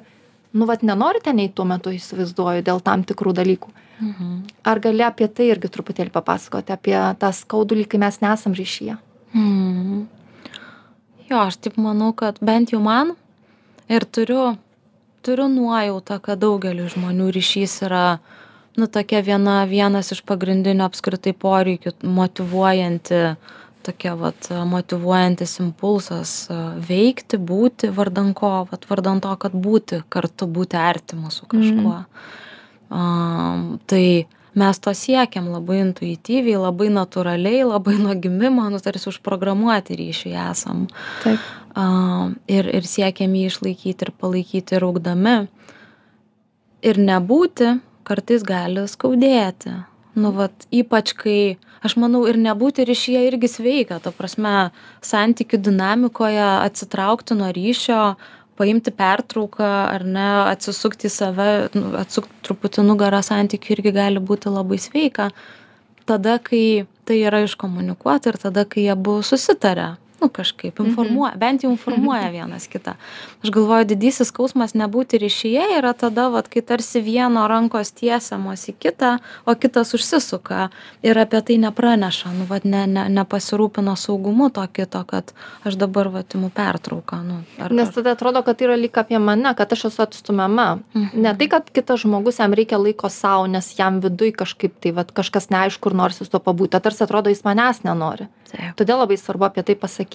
nu 0.54 0.66
vat 0.70 0.84
nenori 0.84 1.20
ten 1.24 1.40
eit 1.40 1.56
tuo 1.56 1.66
metu 1.66 1.90
įsivaizduoju 1.90 2.62
dėl 2.64 2.82
tam 2.82 3.04
tikrų 3.04 3.34
dalykų 3.34 3.70
Mhm. 4.04 4.44
ar 4.66 4.80
gali 4.80 5.04
apie 5.06 5.28
tai 5.28 5.46
irgi 5.54 5.70
truputėlį 5.70 6.10
papasakoti 6.12 6.74
apie 6.74 6.96
tą 7.20 7.30
skaudulį 7.32 7.86
kai 7.88 7.98
mes 8.00 8.20
nesam 8.22 8.54
ryšyje 8.54 8.98
Mhm. 9.34 10.08
Jo, 11.30 11.46
aš 11.48 11.58
taip 11.64 11.80
manau, 11.80 12.12
kad 12.18 12.40
bent 12.44 12.74
jau 12.74 12.82
man 12.84 13.14
ir 13.92 14.06
turiu, 14.06 14.56
turiu 15.24 15.48
nuojautą, 15.52 16.20
kad 16.24 16.42
daugeliu 16.42 16.90
žmonių 16.92 17.30
ryšys 17.36 17.78
yra, 17.88 18.06
nu, 18.80 18.88
tokia 18.92 19.24
viena, 19.26 19.64
vienas 19.70 20.12
iš 20.16 20.24
pagrindinių 20.28 20.86
apskritai 20.86 21.36
poreikių, 21.38 21.96
motivuojanti, 22.04 23.22
tokia, 23.84 24.14
vat, 24.20 24.48
motivuojantis 24.68 25.58
impulsas 25.64 26.36
a, 26.52 26.62
veikti, 26.90 27.40
būti 27.40 27.92
vardan 27.96 28.32
ko, 28.38 28.54
vat, 28.72 28.88
vardan 28.90 29.24
to, 29.24 29.34
kad 29.40 29.56
būti 29.56 30.04
kartu, 30.12 30.48
būti 30.48 30.80
artimu 30.80 31.32
su 31.32 31.48
kažkuo. 31.52 31.98
Um, 32.94 33.80
tai 33.90 34.26
mes 34.60 34.80
to 34.80 34.94
siekiam 34.98 35.50
labai 35.54 35.80
intuityviai, 35.88 36.60
labai 36.62 36.92
natūraliai, 36.94 37.66
labai 37.66 37.98
nuo 38.02 38.14
gimimo, 38.14 38.68
nu, 38.70 38.80
tarsi 38.84 39.10
užprogramuoti 39.10 39.98
ryšiui 40.00 40.38
esam. 40.50 40.88
taip 41.26 41.42
Um, 41.74 42.36
ir, 42.46 42.68
ir 42.70 42.86
siekiam 42.86 43.34
jį 43.34 43.48
išlaikyti 43.50 44.06
ir 44.06 44.12
palaikyti 44.22 44.76
ir 44.78 44.84
augdami. 44.86 45.38
Ir 46.86 47.00
nebūti 47.02 47.80
kartais 48.06 48.46
gali 48.46 48.84
skaudėti. 48.92 49.74
Nu, 50.14 50.30
vat, 50.38 50.68
ypač 50.70 51.16
kai, 51.18 51.56
aš 51.82 51.96
manau, 51.98 52.22
ir 52.30 52.38
nebūti 52.38 52.86
ryšyje 52.86 53.24
irgi 53.32 53.50
sveika, 53.50 53.98
ta 54.04 54.12
prasme, 54.14 54.70
santykių 55.02 55.58
dinamikoje 55.66 56.44
atsitraukti 56.44 57.40
nuo 57.40 57.50
ryšio, 57.56 58.02
paimti 58.60 58.94
pertrauką 58.94 59.70
ar 59.96 60.06
ne, 60.06 60.28
atsisukti 60.52 61.10
į 61.10 61.14
save, 61.14 61.50
nu, 61.78 61.94
atsukti 62.00 62.44
truputį 62.46 62.86
nugarą 62.86 63.24
santykių 63.26 63.78
irgi 63.78 63.94
gali 63.96 64.24
būti 64.24 64.54
labai 64.54 64.80
sveika. 64.82 65.32
Tada, 66.10 66.38
kai 66.44 66.86
tai 67.08 67.22
yra 67.24 67.44
iškomunikuota 67.46 68.34
ir 68.34 68.40
tada, 68.42 68.66
kai 68.68 68.88
jie 68.88 68.96
buvo 69.00 69.24
susitarę 69.26 69.94
nu 70.24 70.30
kažkaip 70.30 70.80
informuoja 70.80 71.36
bent 71.36 71.64
jau 71.64 71.72
informuoja 71.72 72.30
vienas 72.32 72.68
kitą. 72.72 72.96
Aš 73.44 73.52
galvoju 73.52 73.88
didysis 73.92 74.30
skausmas 74.32 74.72
nebūti 74.78 75.20
ryšyje 75.20 75.66
yra 75.78 75.92
tada 75.94 76.30
vat 76.32 76.48
kai 76.52 76.64
tarsi 76.64 77.02
vieno 77.04 77.44
rankos 77.52 77.92
tiesiamos 77.98 78.64
į 78.72 78.76
kitą 78.86 79.18
o 79.46 79.56
kitas 79.60 79.92
užsisuka 79.98 80.70
ir 81.04 81.20
apie 81.20 81.42
tai 81.42 81.58
nepraneša 81.66 82.32
nu 82.38 82.48
vat 82.50 82.64
ne 82.64 82.86
ne 82.88 83.04
nepasirūpino 83.18 83.98
saugumu 84.00 84.48
to 84.56 84.64
kito 84.78 85.04
kad 85.10 85.34
aš 85.68 85.76
dabar 85.82 86.08
vat 86.14 86.38
imu 86.40 86.50
pertrauką 86.56 87.20
nu 87.28 87.42
ar 87.60 87.76
nes 87.76 87.92
tada 87.92 88.16
atrodo 88.16 88.44
kad 88.48 88.58
tai 88.58 88.70
yra 88.70 88.80
lyg 88.80 88.98
apie 89.04 89.20
mane 89.20 89.54
kad 89.58 89.76
aš 89.76 89.86
esu 89.92 90.06
atstumiama. 90.08 90.70
Ne 91.14 91.36
tai 91.38 91.50
kad 91.52 91.68
kitas 91.76 92.06
žmogus 92.06 92.40
jam 92.40 92.54
reikia 92.54 92.80
laiko 92.80 93.10
sau 93.10 93.46
nes 93.48 93.74
jam 93.80 94.00
viduj 94.00 94.32
kažkaip 94.40 94.80
tai 94.80 94.96
vat 94.96 95.12
kažkas 95.12 95.50
neaišku 95.50 95.92
ir 95.92 96.00
norisi 96.00 96.24
su 96.24 96.32
tuo 96.32 96.40
pabūti 96.40 96.80
tarsi 96.80 97.04
atrodo 97.04 97.30
jis 97.34 97.44
manęs 97.44 97.84
nenori. 97.84 98.32
Taip. 98.54 98.76
todėl 98.78 99.00
labai 99.02 99.18
svarbu 99.18 99.48
apie 99.48 99.64
tai 99.66 99.76
pasakyti 99.80 100.13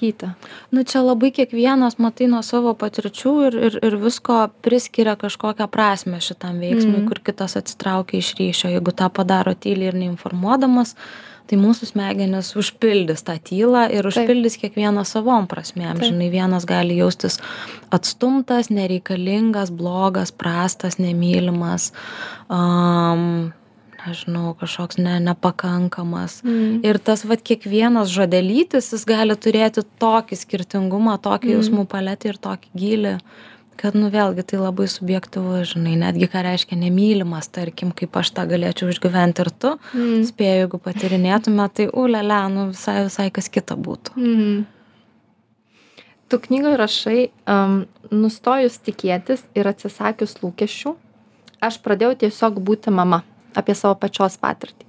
nu 0.72 0.84
čia 0.84 1.02
labai 1.02 1.30
kiekvienas 1.34 1.98
matai 1.98 2.26
nuo 2.30 2.42
savo 2.42 2.74
patirčių 2.74 3.32
ir 3.46 3.54
ir 3.68 3.78
ir 3.82 3.96
visko 4.02 4.48
priskiria 4.62 5.16
kažkokią 5.16 5.66
prasmę 5.68 6.20
šitam 6.20 6.60
veiksmui 6.60 6.98
Mhm. 7.02 7.08
kur 7.08 7.18
kitas 7.24 7.56
atsitraukia 7.56 8.18
iš 8.18 8.34
ryšio. 8.38 8.68
Jeigu 8.76 8.92
tą 8.92 9.08
padaro 9.10 9.54
tyliai 9.54 9.88
ir 9.92 9.94
neinformuodamas 9.94 10.94
tai 11.48 11.56
mūsų 11.56 11.86
smegenys 11.88 12.50
užpildys 12.60 13.22
tą 13.24 13.38
tylą 13.40 13.86
ir 13.90 14.04
užpildys 14.04 14.58
kiekvieną 14.60 15.04
savom 15.08 15.46
prasmėm. 15.48 15.96
Žinai 15.96 16.28
vienas 16.30 16.66
gali 16.68 16.98
jaustis 16.98 17.38
atstumtas 17.90 18.68
nereikalingas 18.68 19.70
blogas 19.70 20.30
prastas 20.30 20.98
nemylimas 20.98 21.92
am, 22.52 23.52
nežinau 24.06 24.54
kažkoks 24.58 24.98
ne 25.02 25.18
nepakankamas. 25.20 26.40
Ir 26.86 26.98
tas 26.98 27.24
vat 27.28 27.42
kiekvienas 27.42 28.10
žodelytis 28.14 28.92
jis 28.94 29.04
gali 29.08 29.36
turėti 29.36 29.84
tokį 30.02 30.38
skirtingumą 30.38 31.18
tokį 31.22 31.56
jausmų 31.56 31.86
paletę 31.90 32.32
ir 32.32 32.42
tokį 32.48 32.74
gylį 32.74 33.14
kad 33.78 33.94
nu 33.94 34.10
vėlgi 34.10 34.42
tai 34.50 34.58
labai 34.58 34.88
subjektyvu 34.90 35.60
žinai 35.70 35.94
netgi 36.00 36.26
ką 36.30 36.42
reiškia 36.42 36.78
nemylimas 36.80 37.46
tarkim 37.54 37.92
kaip 37.94 38.16
aš 38.18 38.32
tą 38.34 38.46
galėčiau 38.50 38.90
išgyventi 38.90 39.44
ir 39.44 39.50
tu 39.54 39.70
Mm. 39.94 40.24
spėju 40.26 40.64
jeigu 40.64 40.80
patyrinėtume 40.82 41.68
tai 41.74 41.86
ulialia 41.86 42.40
nu 42.50 42.68
visai 42.72 43.04
visai 43.06 43.30
kas 43.30 43.48
kita 43.48 43.76
būtų. 43.76 44.16
Mhm. 44.16 44.66
Tu 46.28 46.38
knygoje 46.38 46.76
rašai, 46.76 47.30
um, 47.48 47.86
nustojus 48.10 48.76
tikėtis 48.84 49.40
ir 49.54 49.64
atsisakius 49.64 50.34
lūkesčių, 50.42 50.94
aš 51.60 51.78
pradėjau 51.80 52.18
tiesiog 52.20 52.60
būti 52.60 52.92
mama 52.92 53.22
apie 53.56 53.74
savo 53.78 53.96
pačios 54.00 54.36
patirtį. 54.40 54.86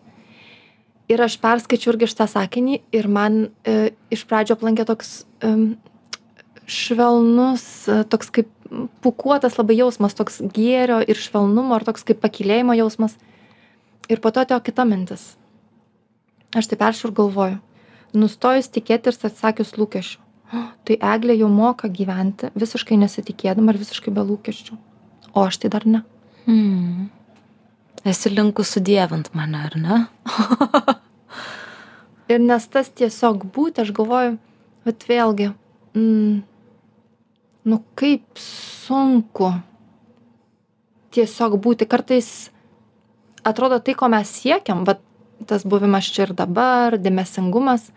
Ir 1.09 1.21
aš 1.25 1.39
perskaičiu 1.41 1.93
irgi 1.93 2.11
šitą 2.11 2.27
sakinį 2.29 2.81
ir 2.93 3.07
man 3.09 3.47
e, 3.65 3.91
iš 4.13 4.27
pradžio 4.29 4.57
aplankė 4.57 4.85
toks 4.85 5.23
e, 5.41 5.53
švelnus, 6.69 7.65
e, 7.89 8.03
toks 8.05 8.29
kaip 8.35 8.51
pukuotas 9.01 9.57
labai 9.57 9.79
jausmas, 9.79 10.13
toks 10.13 10.37
gėrio 10.53 10.99
ir 11.01 11.17
švelnumo, 11.17 11.73
ar 11.73 11.85
toks 11.87 12.05
kaip 12.05 12.21
pakilėjimo 12.21 12.77
jausmas. 12.77 13.17
Ir 14.09 14.21
po 14.21 14.29
to 14.33 14.43
atėjo 14.45 14.61
kita 14.69 14.85
mintis. 14.85 15.33
Aš 16.53 16.69
taip 16.69 16.81
peršiu 16.81 17.09
ir 17.09 17.17
galvoju, 17.17 17.59
nustojus 18.13 18.69
tikėti 18.73 19.09
ir 19.09 19.17
atsisakius 19.17 19.75
lūkesčių. 19.77 20.19
"O, 20.53 20.63
Tai 20.85 20.95
Eglė 21.13 21.35
jau 21.37 21.49
moka 21.49 21.87
gyventi 21.87 22.49
visiškai 22.55 22.97
nesitikėdama 22.97 23.73
ir 23.73 23.81
visiškai 23.81 24.13
be 24.13 24.21
lūkesčių. 24.25 24.77
O 25.33 25.45
aš 25.45 25.57
tai 25.61 25.69
dar 25.69 25.85
ne. 25.85 26.03
hmm. 26.45 27.09
Esi 28.07 28.31
linkus 28.31 28.75
sudėvint 28.75 29.33
mane 29.35 29.65
ar 29.67 29.77
ne 29.79 30.01
Ir 32.29 32.38
nes 32.45 32.65
tas 32.69 32.91
tiesiog 32.93 33.47
būti, 33.55 33.81
aš 33.81 33.89
galvoju, 33.97 34.35
bet 34.85 35.05
vėlgi, 35.09 35.47
mm, 35.97 36.35
nu 37.65 37.79
kaip 37.97 38.38
sunku 38.38 39.49
tiesiog 41.15 41.57
būti. 41.57 41.88
Kartais 41.89 42.51
atrodo 43.41 43.79
tai, 43.81 43.95
ko 43.97 44.12
mes 44.13 44.29
siekiam, 44.29 44.85
va 44.85 44.99
tas 45.49 45.65
buvimas 45.65 46.05
čia 46.05 46.27
ir 46.27 46.35
dabar, 46.38 46.99
dėmesingumas, 47.01 47.88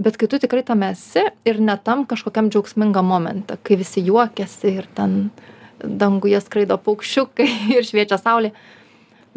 bet 0.00 0.16
kai 0.16 0.30
tu 0.32 0.40
tikrai 0.40 0.64
tam 0.64 0.86
esi 0.86 1.26
ir 1.44 1.60
ne 1.60 1.76
tam 1.76 2.06
kažkokiam 2.08 2.48
džiaugsmingam 2.48 3.04
momente, 3.12 3.58
kai 3.60 3.76
visi 3.76 4.00
juokiasi 4.06 4.72
ir 4.72 4.88
ten 4.96 5.18
danguje 5.84 6.40
skraido 6.40 6.80
paukščiukai 6.80 7.50
ir 7.76 7.84
šviečia 7.84 8.16
saulė. 8.22 8.54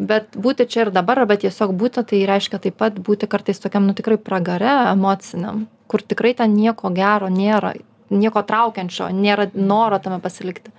Bet 0.00 0.32
būti 0.32 0.64
čia 0.64 0.86
ir 0.86 0.90
dabar, 0.94 1.18
arba 1.20 1.36
tiesiog 1.36 1.74
būti, 1.76 2.00
tai 2.08 2.22
reiškia 2.28 2.60
taip 2.64 2.78
pat 2.80 2.96
būti 3.04 3.28
kartais 3.28 3.60
tokiam, 3.60 3.84
nu 3.84 3.92
tikrai 3.96 4.16
pragare 4.16 4.70
emociniam, 4.88 5.66
kur 5.92 6.00
tikrai 6.00 6.32
ten 6.38 6.54
nieko 6.56 6.88
gero 6.96 7.28
nėra. 7.28 7.74
nieko 8.10 8.42
traukiančio, 8.42 9.06
nėra 9.14 9.50
noro 9.54 9.98
tame 10.02 10.18
pasilikti. 10.18 10.72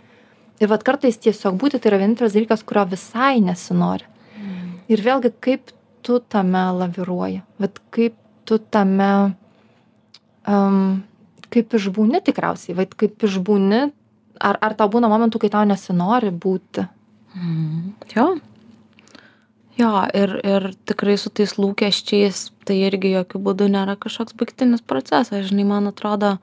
Ir 0.60 0.68
vad 0.68 0.84
kartais 0.84 1.16
tiesiog 1.18 1.56
būti 1.56 1.80
tai 1.80 1.92
yra 1.92 2.02
vienintelis 2.02 2.34
dalykas, 2.36 2.66
kurio 2.68 2.84
visai 2.92 3.40
nesinori. 3.40 4.04
Mm. 4.36 4.74
Ir 4.92 5.04
vėlgi, 5.06 5.32
kaip 5.40 5.72
tu 6.04 6.20
tame 6.20 6.66
laviruoji, 6.76 7.40
vad 7.62 7.80
kaip 7.96 8.18
tu 8.44 8.60
tame, 8.60 9.10
um, 10.44 11.02
kaip 11.54 11.74
išbūni 11.80 12.22
tikriausiai, 12.26 12.76
vad 12.78 12.94
kaip 13.00 13.24
išbūni, 13.30 13.82
ar, 14.42 14.60
ar 14.60 14.76
tau 14.78 14.92
būna 14.92 15.10
momentų, 15.12 15.42
kai 15.42 15.54
tau 15.54 15.64
nesinori 15.70 16.34
būti. 16.36 16.86
Mm. 17.38 17.94
Jo, 18.12 18.28
jo 19.82 19.91
ir 20.13 20.38
ir 20.46 20.72
tikrai 20.89 21.17
su 21.17 21.30
tais 21.34 21.58
lūkesčiais 21.58 22.50
tai 22.67 22.80
irgi 22.88 23.15
jokiu 23.15 23.41
būdu 23.44 23.70
nėra 23.74 23.98
kažkoks 24.00 24.38
baigtinis 24.38 24.84
procesas. 24.86 25.48
Žinai 25.50 25.67
man 25.67 25.91
atrodo 25.91 26.38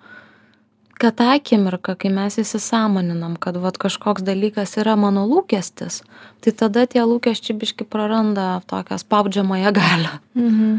kad 0.99 1.15
tą 1.19 1.31
akimirką 1.37 1.95
kai 1.99 2.11
mes 2.11 2.39
įsisąmoninam 2.43 3.37
kad 3.39 3.57
vat 3.63 3.79
kažkoks 3.79 4.25
dalykas 4.27 4.75
yra 4.83 4.97
mano 4.99 5.27
lūkestis 5.31 6.03
tai 6.43 6.53
tada 6.53 6.87
tie 6.91 7.05
lūkesčiai 7.07 7.57
biškį 7.59 7.87
praranda 7.87 8.61
tokią 8.67 8.99
spaudžiamąją 9.05 9.73
galią. 9.81 10.15
Mhm. 10.35 10.79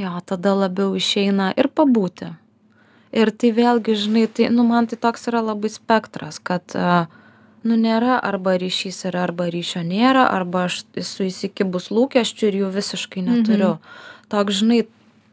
jo 0.00 0.20
tada 0.26 0.54
labiau 0.56 0.94
išeina 0.96 1.52
ir 1.60 1.68
pabūti. 1.68 2.32
Ir 3.12 3.30
tai 3.30 3.50
vėlgi 3.52 3.96
žinai 3.98 4.26
tai 4.32 4.48
nu 4.54 4.64
man 4.64 4.86
tai 4.86 4.96
toks 4.96 5.28
yra 5.28 5.42
labai 5.44 5.68
spektras 5.68 6.38
kad 6.38 6.62
a, 6.78 7.06
nu 7.66 7.76
nėra 7.80 8.18
arba 8.24 8.56
ryšys 8.60 9.04
yra 9.10 9.24
arba 9.26 9.48
ryšio 9.52 9.82
nėra 9.86 10.26
arba 10.30 10.66
aš 10.68 10.82
esu 10.98 11.26
įsikibus 11.28 11.90
lūkesčių 11.92 12.48
ir 12.48 12.58
jų 12.62 12.72
visiškai 12.78 13.24
neturiu. 13.26 13.76
Toks 14.32 14.62
žinai 14.62 14.84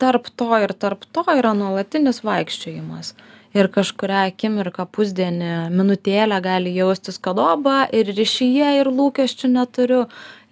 tarp 0.01 0.29
to 0.35 0.51
ir 0.63 0.73
tarp 0.73 1.05
to 1.13 1.25
yra 1.33 1.53
nuolatinis 1.57 2.23
vaikščiojimas. 2.25 3.15
Ir 3.57 3.69
kažkurią 3.73 4.27
akimirką 4.29 4.83
pusdienį 4.93 5.51
minutėlę 5.73 6.37
gali 6.43 6.73
jaustis 6.75 7.17
kad 7.17 7.39
oba 7.41 7.85
ir 7.95 8.11
ryšyje 8.13 8.73
ir 8.81 8.89
lūkesčių 8.91 9.49
neturiu. 9.53 10.01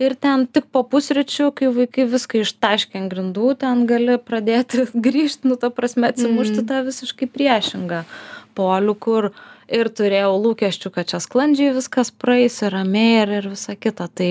Ir 0.02 0.16
ten 0.20 0.48
tik 0.48 0.72
po 0.74 0.82
pusryčių 0.88 1.52
kai 1.56 1.70
vaikai 1.76 2.08
viską 2.12 2.42
ištaškė 2.44 3.04
ant 3.04 3.12
grindų 3.12 3.52
ten 3.62 3.84
gali 3.90 4.18
pradėti 4.18 4.88
grįžt 5.08 5.46
nu 5.46 5.60
ta 5.60 5.70
prasme 5.76 6.10
atsimušt 6.14 6.64
į 6.64 6.66
tą 6.72 6.82
visiškai 6.88 7.30
priešingą 7.36 8.06
polių 8.56 8.96
kur 9.06 9.30
ir 9.68 9.90
turėjau 9.90 10.36
lūkesčių 10.42 10.92
kad 10.94 11.10
čia 11.12 11.22
sklandžiai 11.24 11.74
viskas 11.76 12.12
praeis 12.12 12.62
ir 12.64 12.74
ramiai 12.76 13.24
ir 13.24 13.34
ir 13.40 13.50
visa 13.54 13.76
kita. 13.76 14.08
Tai 14.08 14.30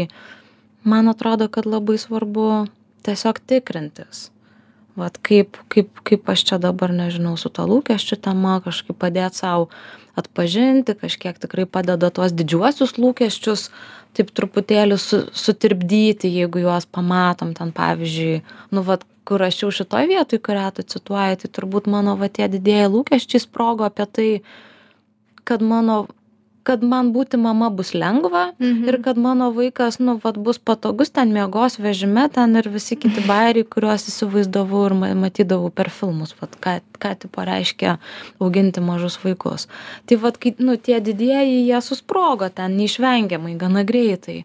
man 0.85 1.11
atrodo 1.11 1.49
kad 1.49 1.67
labai 1.67 1.99
svarbu 1.99 2.67
tiesiog 3.07 3.41
tikrintis. 3.47 4.31
Vat 4.95 5.19
kaip 5.19 5.59
kaip 5.73 5.91
kaip 6.07 6.29
aš 6.31 6.45
čia 6.51 6.61
dabar 6.63 6.93
nežinau 6.95 7.35
su 7.41 7.51
ta 7.51 7.67
lūkesčių 7.67 8.21
tema 8.23 8.61
kažkaip 8.63 8.99
padėt 9.01 9.35
sau 9.35 9.69
atpažinti 10.15 10.95
kažkiek 10.95 11.41
tikrai 11.43 11.67
padeda 11.67 12.13
tuos 12.15 12.31
didžiuosius 12.31 12.95
lūkesčius 13.03 13.73
taip 14.15 14.31
truputėlį 14.31 14.99
su 15.03 15.25
sutirpdyti 15.35 16.31
jeigu 16.31 16.63
juos 16.63 16.87
pamatom 16.87 17.51
ten 17.59 17.75
pavyzdžiui 17.75 18.45
nu 18.71 18.85
vat 18.87 19.03
kur 19.27 19.43
rašiau 19.43 19.73
šitoj 19.75 20.07
vietoj 20.13 20.41
kurią 20.47 20.69
tu 20.77 20.87
cituoji 20.95 21.41
tai 21.43 21.51
turbūt 21.59 21.91
mano 21.91 22.15
va 22.21 22.29
tie 22.29 22.47
didieji 22.53 22.93
lūkesčiai 22.95 23.43
sprogo 23.43 23.89
apie 23.89 24.07
tai 24.07 24.29
kad 25.45 25.63
mano 25.63 26.07
kad 26.65 26.81
man 26.83 27.11
būti 27.13 27.37
mama 27.37 27.69
bus 27.71 27.91
lengva 27.93 28.55
Mhm. 28.59 28.89
ir 28.89 28.97
kad 29.05 29.19
mano 29.21 29.51
vaikas 29.53 29.99
nu 30.01 30.15
vat 30.25 30.39
bus 30.39 30.59
patogus 30.59 31.11
ten 31.13 31.29
miegos 31.33 31.77
vežime 31.79 32.25
ten 32.33 32.57
ir 32.57 32.69
visi 32.73 32.97
kiti 32.97 33.21
bajeriai 33.31 33.69
kuriuos 33.69 34.07
įsivaizdavau 34.09 34.87
ir 34.87 34.95
ma 34.95 35.11
matydavau 35.15 35.69
per 35.71 35.91
filmus 35.91 36.33
vat 36.41 36.57
ką 36.65 36.81
ką 36.99 37.15
tipo 37.21 37.45
reiškia 37.45 37.99
auginti 38.41 38.81
mažus 38.81 39.19
vaikus 39.25 39.69
tai 40.07 40.17
vat 40.17 40.39
kai 40.41 40.55
nu 40.59 40.77
tie 40.77 41.01
didieji 41.01 41.67
jie 41.69 41.81
susprogo 41.85 42.49
ten 42.49 42.77
neišvengiamai 42.81 43.59
gana 43.61 43.85
greitai 43.85 44.45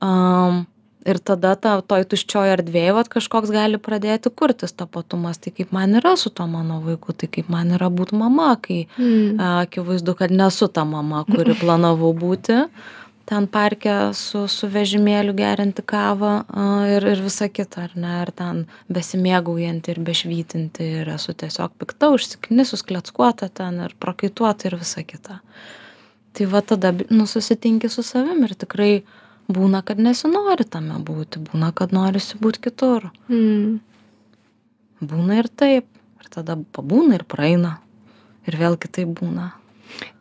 am 0.00 0.66
ir 1.06 1.18
tada 1.18 1.54
ta 1.56 1.78
toj 1.80 2.04
tuščioj 2.10 2.52
erdvėj 2.56 2.92
vat 2.96 3.08
kažkoks 3.12 3.52
gali 3.54 3.78
pradėti 3.78 4.30
kurtis 4.34 4.72
tapatumas 4.72 5.38
tai 5.38 5.52
kaip 5.54 5.72
man 5.72 5.94
yra 6.00 6.16
su 6.16 6.30
tuo 6.30 6.46
mano 6.50 6.80
vaiku 6.84 7.12
tai 7.12 7.28
kaip 7.30 7.48
man 7.52 7.70
yra 7.76 7.90
būt 7.90 8.12
mama 8.12 8.56
kai 8.60 8.86
Mm. 8.98 9.38
a, 9.40 9.60
akivaizdu 9.62 10.14
kad 10.18 10.30
nesu 10.30 10.68
ta 10.68 10.84
mama 10.84 11.24
kuri 11.24 11.54
planavau 11.62 12.12
būti 12.14 12.66
ten 13.28 13.46
parke 13.46 13.94
su 14.14 14.46
su 14.48 14.66
vežimėliu 14.72 15.34
gerianti 15.36 15.82
kavą 15.82 16.44
a, 16.48 16.86
ir 16.96 17.04
ir 17.12 17.22
visa 17.22 17.48
kita 17.48 17.82
ar 17.86 17.92
ne 17.94 18.12
ar 18.22 18.30
ten 18.32 18.66
besimėgaujanti 18.88 19.92
ir 19.92 20.00
bešvytinti 20.00 20.90
ir 21.02 21.08
esu 21.14 21.32
tiesiog 21.32 21.74
pikta 21.78 22.10
užsiknisus 22.14 22.82
kleckuota 22.82 23.48
ten 23.48 23.80
ir 23.84 23.94
prakaituota 24.00 24.68
ir 24.68 24.78
visa 24.80 25.02
kita 25.02 25.40
tai 26.32 26.46
va 26.46 26.60
tada 26.62 26.92
nu 27.10 27.26
susitinki 27.26 27.88
su 27.88 28.02
savim 28.02 28.44
ir 28.44 28.54
tikrai 28.54 29.02
būna 29.48 29.82
kad 29.84 30.00
nesinori 30.00 30.64
tame 30.64 30.98
būti 31.04 31.42
būna 31.44 31.72
kad 31.74 31.92
norisi 31.92 32.38
būt 32.40 32.60
kitur 32.60 33.10
Mm. 33.28 33.80
būna 35.00 35.38
ir 35.38 35.48
taip 35.48 35.86
ir 36.20 36.28
tada 36.30 36.56
pabūna 36.56 37.14
ir 37.20 37.24
praeina 37.24 37.78
ir 38.46 38.56
vėl 38.56 38.76
kitaip 38.76 39.08
būna 39.20 39.52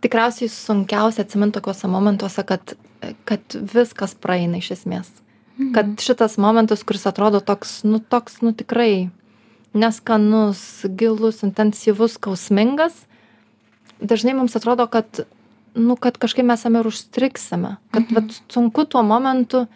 Tikriausiai 0.01 0.49
sunkiausia 0.49 1.25
atsiminti 1.25 1.57
tokiuose 1.57 1.89
momentuose, 1.91 2.43
kad, 2.47 2.73
kad 3.27 3.57
viskas 3.73 4.15
praeina 4.15 4.61
iš 4.61 4.71
esmės. 4.77 5.09
Kad 5.73 5.97
šitas 6.03 6.37
momentas, 6.37 6.83
kuris 6.85 7.07
atrodo 7.09 7.41
toks, 7.41 7.81
nu 7.83 7.99
toks, 7.99 8.39
nu 8.45 8.53
tikrai 8.53 9.09
neskanus, 9.77 10.85
gilus, 10.99 11.41
intensyvus, 11.45 12.15
skausmingas, 12.19 12.93
dažnai 13.97 14.35
mums 14.37 14.55
atrodo, 14.57 14.85
kad, 14.87 15.25
nu, 15.77 15.95
kad 16.01 16.17
kažkaip 16.17 16.45
mes 16.47 16.63
jame 16.65 16.81
ir 16.81 16.89
užstriksime. 16.89 17.77
Kad 17.93 18.09
Mhm. 18.09 18.15
vat, 18.15 18.37
sunku 18.49 18.85
tuo 18.89 19.03
momentu 19.03 19.67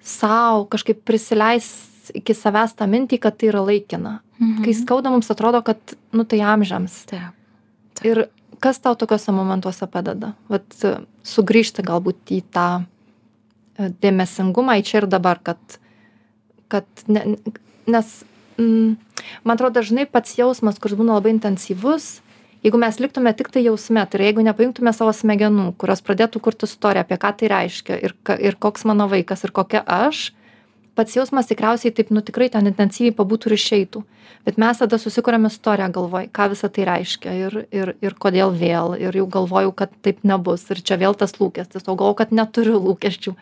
savo 0.00 0.64
kažkaip 0.68 1.04
prisileis 1.04 2.10
iki 2.14 2.34
savęs 2.34 2.74
tą 2.76 2.86
mintį, 2.90 3.20
kad 3.20 3.38
tai 3.38 3.48
yra 3.52 3.62
laikina. 3.64 4.20
Mhm. 4.40 4.64
Kai 4.64 4.74
skauda, 4.74 5.10
mums 5.10 5.30
atrodo, 5.30 5.62
kad, 5.62 5.78
nu, 6.12 6.24
tai 6.24 6.40
amžiams. 6.40 7.06
Ir 8.04 8.28
kas 8.60 8.78
tau 8.80 8.94
tokiuose 8.94 9.32
momentuose 9.32 9.86
padeda? 9.86 10.34
Vat 10.48 10.64
sugrįžti 11.24 11.84
galbūt 11.84 12.32
į 12.32 12.42
tą 12.52 12.84
e, 13.78 13.90
dėmesingumą 14.02 14.78
į 14.80 14.84
čia 14.84 15.02
ir 15.02 15.06
dabar, 15.06 15.40
kad, 15.42 15.58
kad 16.68 16.84
ne, 17.08 17.36
nes 17.86 18.24
mm, 18.58 18.96
man 19.44 19.54
atrodo 19.56 19.80
dažnai 19.80 20.06
pats 20.06 20.36
jausmas, 20.38 20.80
kuris 20.80 20.96
būna 20.98 21.16
labai 21.18 21.34
intensyvus, 21.36 22.20
jeigu 22.64 22.80
mes 22.80 23.00
liktume 23.02 23.32
tik 23.36 23.52
tai 23.54 23.64
jausme, 23.66 24.02
tai 24.06 24.20
yra 24.20 24.28
jeigu 24.30 24.44
nepajungtume 24.46 24.92
savo 24.96 25.14
smegenų, 25.16 25.72
kurios 25.80 26.04
pradėtų 26.06 26.42
kurti 26.44 26.68
istoriją 26.68 27.06
apie 27.06 27.18
ką 27.20 27.32
tai 27.40 27.50
reiškia 27.52 27.98
ir, 28.04 28.14
ir 28.38 28.58
koks 28.60 28.86
mano 28.88 29.08
vaikas 29.10 29.46
ir 29.46 29.54
kokia 29.56 29.82
aš, 29.86 30.30
pats 30.98 31.16
jausmas 31.16 31.48
tikriausiai 31.48 31.94
taip, 31.96 32.10
nu 32.12 32.20
tikrai 32.24 32.50
ten 32.52 32.68
intensyviai 32.68 33.14
pabūtų 33.16 33.50
ir 33.50 33.56
išeitų. 33.56 34.02
Bet 34.44 34.58
mes 34.60 34.78
tada 34.80 34.98
susikūrėm 35.00 35.48
istoriją 35.48 35.88
galvoj, 35.94 36.28
ką 36.36 36.50
visą 36.52 36.70
tai 36.72 36.86
reiškia 36.88 37.34
ir, 37.36 37.56
ir, 37.76 37.92
ir 38.00 38.16
kodėl 38.20 38.54
vėl. 38.56 38.94
Ir 39.00 39.16
jau 39.20 39.26
galvojau, 39.28 39.72
kad 39.76 39.92
taip 40.04 40.22
nebus. 40.24 40.64
Ir 40.72 40.80
čia 40.84 40.96
vėl 41.00 41.16
tas 41.16 41.36
lūkestis, 41.40 41.84
o 41.84 41.94
galvojau, 41.94 42.18
kad 42.22 42.32
neturiu 42.36 42.80
lūkesčių. 42.80 43.34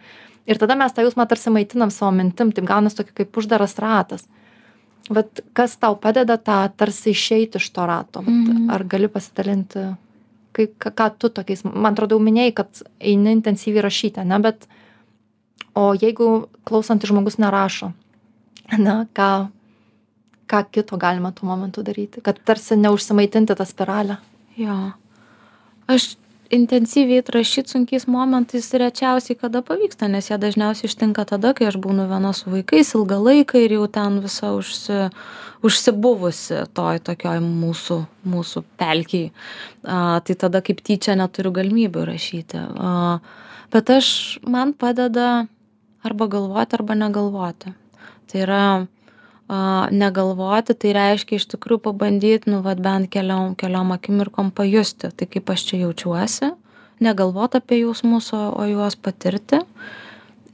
Ir 0.49 0.59
tada 0.59 0.79
mes 0.81 0.95
tą 0.95 1.05
jausmą 1.05 1.27
tarsi 1.29 1.53
maitinam 1.55 1.93
savo 1.95 2.11
mintim, 2.17 2.51
taip 2.57 2.67
gaunas 2.67 2.99
tokia 2.99 3.21
kaip 3.21 3.39
uždaras 3.43 3.77
ratas. 3.83 4.27
Vat 5.09 5.41
kas 5.57 5.77
tau 5.81 5.97
padeda 5.97 6.37
tą 6.37 6.69
tarsi 6.77 7.11
išeiti 7.17 7.57
iš 7.57 7.71
to 7.73 7.87
rato? 7.87 8.21
Vat, 8.21 8.29
Mhm. 8.29 8.71
Ar 8.71 8.85
gali 8.85 9.09
pasidalinti, 9.09 9.85
kaip, 10.53 10.75
ką, 10.79 10.91
ką 10.93 11.11
tu 11.19 11.29
tokiais, 11.29 11.65
man 11.65 11.93
atrodo, 11.95 12.19
jau 12.19 12.25
minėjai, 12.25 12.55
kad 12.55 12.83
eini 13.01 13.33
intensyviai 13.33 13.83
rašyti, 13.83 14.25
ne, 14.27 14.39
bet 14.39 14.67
o 15.75 15.95
jeigu 15.95 16.49
klausantis 16.65 17.09
žmogus 17.09 17.39
nerašo, 17.39 17.93
na, 18.79 19.07
ką, 19.15 19.49
ką 20.49 20.65
kito 20.71 20.97
galima 20.97 21.33
tuo 21.33 21.49
momentu 21.49 21.83
daryti, 21.83 22.21
kad 22.21 22.39
tarsi 22.45 22.77
neužsimaitinti 22.77 23.55
tą 23.55 23.65
spiralę. 23.65 24.19
Jo. 24.57 24.93
Aš 25.87 26.17
intensyviai 26.51 27.23
rašyt 27.35 27.69
sunkiais 27.69 28.07
momentais 28.07 28.71
rečiausiai 28.73 29.37
kada 29.37 29.63
pavyksta, 29.63 30.09
nes 30.09 30.31
jie 30.31 30.39
dažniausiai 30.41 30.89
ištinka 30.89 31.25
tada, 31.29 31.53
kai 31.55 31.69
aš 31.69 31.77
būnu 31.83 32.09
viena 32.09 32.33
su 32.37 32.51
vaikais 32.53 32.95
ilgą 32.97 33.19
laiką 33.21 33.61
ir 33.65 33.77
jau 33.77 33.87
ten 33.93 34.21
visa 34.25 34.53
užsi, 34.57 35.11
užsibuvusi 35.65 36.63
toj 36.77 37.03
tokioj 37.05 37.43
mūsų, 37.45 37.99
mūsų 38.25 38.65
pelkiai. 38.81 39.33
A, 39.85 40.21
tai 40.25 40.39
tada 40.41 40.63
kaip 40.65 40.81
tyčia 40.85 41.19
neturiu 41.19 41.53
galimybių 41.53 42.07
rašyti. 42.09 42.65
A, 42.65 43.19
bet 43.75 43.93
aš, 43.99 44.11
man 44.47 44.73
padeda 44.73 45.47
arba 46.05 46.31
galvoti, 46.31 46.79
arba 46.79 46.97
negalvoti. 46.97 47.75
Tai 48.29 48.41
yra 48.45 48.63
a, 49.49 49.89
negalvoti, 49.91 50.77
tai 50.77 50.95
reiškia 50.97 51.41
iš 51.41 51.49
tikrųjų 51.55 51.83
pabandyti, 51.89 52.51
nu, 52.53 52.61
vad 52.65 52.83
bent 52.85 53.11
keliom, 53.13 53.55
keliom 53.59 53.95
akimirkom 53.97 54.53
pajusti, 54.55 55.11
tai 55.11 55.29
kaip 55.31 55.51
aš 55.55 55.65
čia 55.71 55.83
jaučiuosi, 55.87 56.53
negalvoti 57.05 57.63
apie 57.63 57.81
jausmus, 57.83 58.33
o, 58.37 58.43
o 58.53 58.69
juos 58.69 58.99
patirti. 59.01 59.63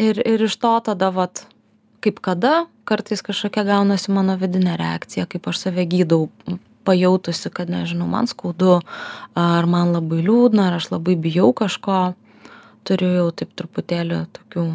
Ir, 0.02 0.18
ir 0.18 0.46
iš 0.46 0.56
to 0.58 0.72
tada, 0.86 1.10
vad, 1.14 1.44
kaip 2.04 2.18
kada, 2.24 2.64
kartais 2.88 3.22
kažkokia 3.24 3.64
gaunasi 3.66 4.12
mano 4.14 4.36
vidinė 4.38 4.78
reakcija, 4.80 5.26
kaip 5.30 5.46
aš 5.50 5.66
save 5.66 5.86
gydau 5.88 6.28
pajautusi, 6.84 7.50
kad 7.54 7.70
nežinau, 7.72 8.06
man 8.10 8.28
skaudu, 8.28 8.80
ar 9.38 9.68
man 9.70 9.94
labai 9.94 10.20
liūdna, 10.24 10.68
ar 10.68 10.78
aš 10.80 10.90
labai 10.92 11.16
bijau 11.16 11.52
kažko, 11.56 12.12
turiu 12.84 13.14
jau 13.14 13.28
taip 13.32 13.54
truputėlį 13.56 14.24
tokių 14.36 14.66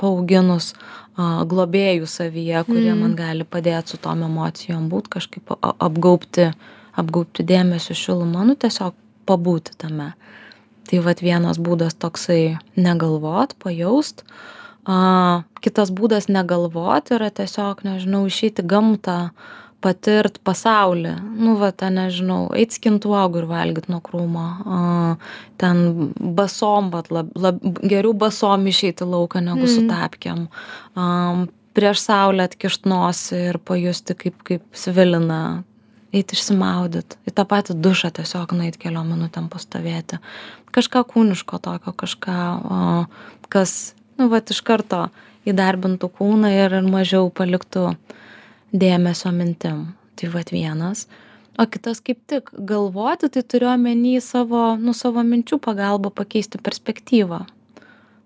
paauginus 0.00 0.72
a, 0.74 1.44
globėjų 1.48 2.08
savyje, 2.10 2.64
kurie 2.68 2.90
mm. 2.92 3.00
man 3.04 3.14
gali 3.18 3.46
padėti 3.46 3.94
su 3.94 4.00
tom 4.02 4.24
emocijom 4.26 4.88
būti, 4.92 5.12
kažkaip 5.16 5.54
apgaupti, 5.62 6.50
apgaupti 7.00 7.46
dėmesio 7.46 7.96
šilumą, 7.98 8.44
nu 8.48 8.58
tiesiog 8.58 8.96
pabūti 9.28 9.76
tame. 9.80 10.12
Tai 10.84 11.00
vad 11.06 11.22
vienas 11.24 11.58
būdas 11.62 11.96
toksai 11.96 12.58
negalvot, 12.76 13.56
pajaust, 13.62 14.24
a, 14.84 15.42
kitas 15.64 15.92
būdas 15.94 16.28
negalvot 16.28 17.14
yra 17.16 17.30
tiesiog, 17.32 17.84
nežinau, 17.86 18.26
išeiti 18.28 18.66
gamtą, 18.68 19.32
patirt 19.84 20.38
pasaulį. 20.46 21.12
Nu 21.36 21.56
va 21.60 21.70
ten 21.76 21.98
nežinau 21.98 22.48
eit 22.56 22.72
skint 22.76 23.04
uogų 23.08 23.42
ir 23.42 23.48
valgyt 23.50 23.90
nuo 23.92 24.00
krūmo. 24.04 24.46
A 24.64 24.78
ten 25.60 26.12
basom 26.38 26.88
vat 26.94 27.10
lab 27.14 27.34
lab 27.36 27.60
geriau 27.82 28.14
basom 28.16 28.64
išeit 28.70 29.04
į 29.04 29.10
lauką 29.12 29.44
negu 29.44 29.68
su 29.70 29.84
tapkėm. 29.90 30.46
A 30.96 31.06
prieš 31.76 32.06
saulę 32.06 32.48
atkišt 32.48 32.88
nosį 32.88 33.44
ir 33.50 33.60
pajusti 33.60 34.16
kaip 34.24 34.42
kaip 34.48 34.66
svilina. 34.72 35.62
Eit 36.14 36.30
išsimaudyt. 36.30 37.16
Į 37.26 37.32
tą 37.34 37.42
patį 37.50 37.74
dušą 37.82 38.12
tiesiog 38.14 38.52
nueit 38.54 38.76
keliom 38.78 39.08
minutėm 39.10 39.48
pastovėti. 39.50 40.20
Kažką 40.70 41.02
kūniško 41.10 41.58
tokio 41.58 41.90
kažką 41.90 42.36
a 42.76 42.76
kas 43.50 43.96
nu 44.14 44.28
vat 44.30 44.52
iš 44.54 44.60
karto 44.62 45.08
įdarbintų 45.50 46.10
kūną 46.14 46.52
ir 46.54 46.76
ir 46.78 46.86
mažiau 46.86 47.32
paliktų 47.34 47.96
dėmesio 48.74 49.32
mintim. 49.34 49.86
Tai 50.14 50.30
vat 50.34 50.52
vienas. 50.54 51.06
O 51.58 51.66
kitas 51.70 52.00
kaip 52.02 52.20
tik 52.30 52.50
galvoti, 52.66 53.30
tai 53.30 53.42
turiu 53.46 53.70
omeny 53.72 54.18
savo, 54.22 54.74
nu, 54.78 54.94
savo 54.94 55.22
minčių 55.26 55.60
pagalba 55.62 56.10
pakeisti 56.10 56.58
perspektyvą. 56.58 57.44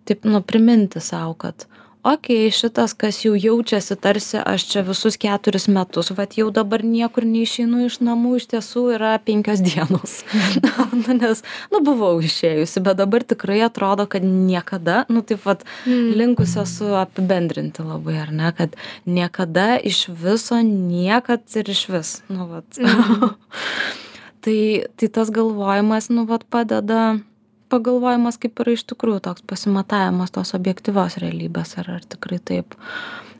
Taip, 0.08 0.24
nu, 0.24 0.40
priminti 0.44 1.00
savo, 1.04 1.34
kad 1.36 1.66
okei 2.04 2.50
šitas 2.50 2.92
kas 2.98 3.24
jau 3.24 3.34
jaučiasi 3.36 3.96
tarsi 3.96 4.38
aš 4.44 4.64
čia 4.70 4.82
visus 4.86 5.16
keturis 5.20 5.68
metus 5.68 6.10
vat 6.16 6.36
jau 6.38 6.50
dabar 6.54 6.84
niekur 6.84 7.24
neišeinu 7.26 7.84
iš 7.86 7.98
namų 8.04 8.36
iš 8.38 8.46
tiesų 8.52 8.84
yra 8.96 9.12
penkios 9.24 9.62
dienos. 9.68 10.22
Nu 11.08 11.14
nes 11.16 11.42
nu 11.72 11.80
buvau 11.84 12.18
išėjusi 12.24 12.82
bet 12.84 12.98
dabar 13.00 13.22
tikrai 13.24 13.60
atrodo 13.66 14.06
kad 14.10 14.24
niekada 14.24 15.04
nu 15.08 15.22
taip 15.22 15.44
vat 15.46 15.64
Mm. 15.86 16.12
linkusi 16.18 16.58
esu 16.60 16.88
apibendrinti 16.98 17.82
labai 17.82 18.16
ar 18.22 18.30
ne 18.32 18.52
kad 18.56 18.76
niekada 19.06 19.78
iš 19.78 20.08
viso 20.08 20.58
niekad 20.62 21.40
ir 21.56 21.70
išvis 21.70 22.22
nu 22.28 22.46
vat. 22.50 22.64
Tai 24.40 24.58
tai 24.96 25.08
tas 25.08 25.30
galvojimas 25.34 26.08
nu 26.14 26.24
vat 26.28 26.44
padeda 26.50 27.18
pagalvojimas 27.70 28.38
kaip 28.40 28.60
yra 28.62 28.74
iš 28.76 28.84
tikrųjų 28.90 29.22
toks 29.24 29.44
pasimatavimas 29.48 30.32
tos 30.34 30.54
objektyvios 30.56 31.18
realybės 31.22 31.76
ar 31.80 31.92
ar 31.98 32.08
tikrai 32.08 32.40
taip. 32.40 32.74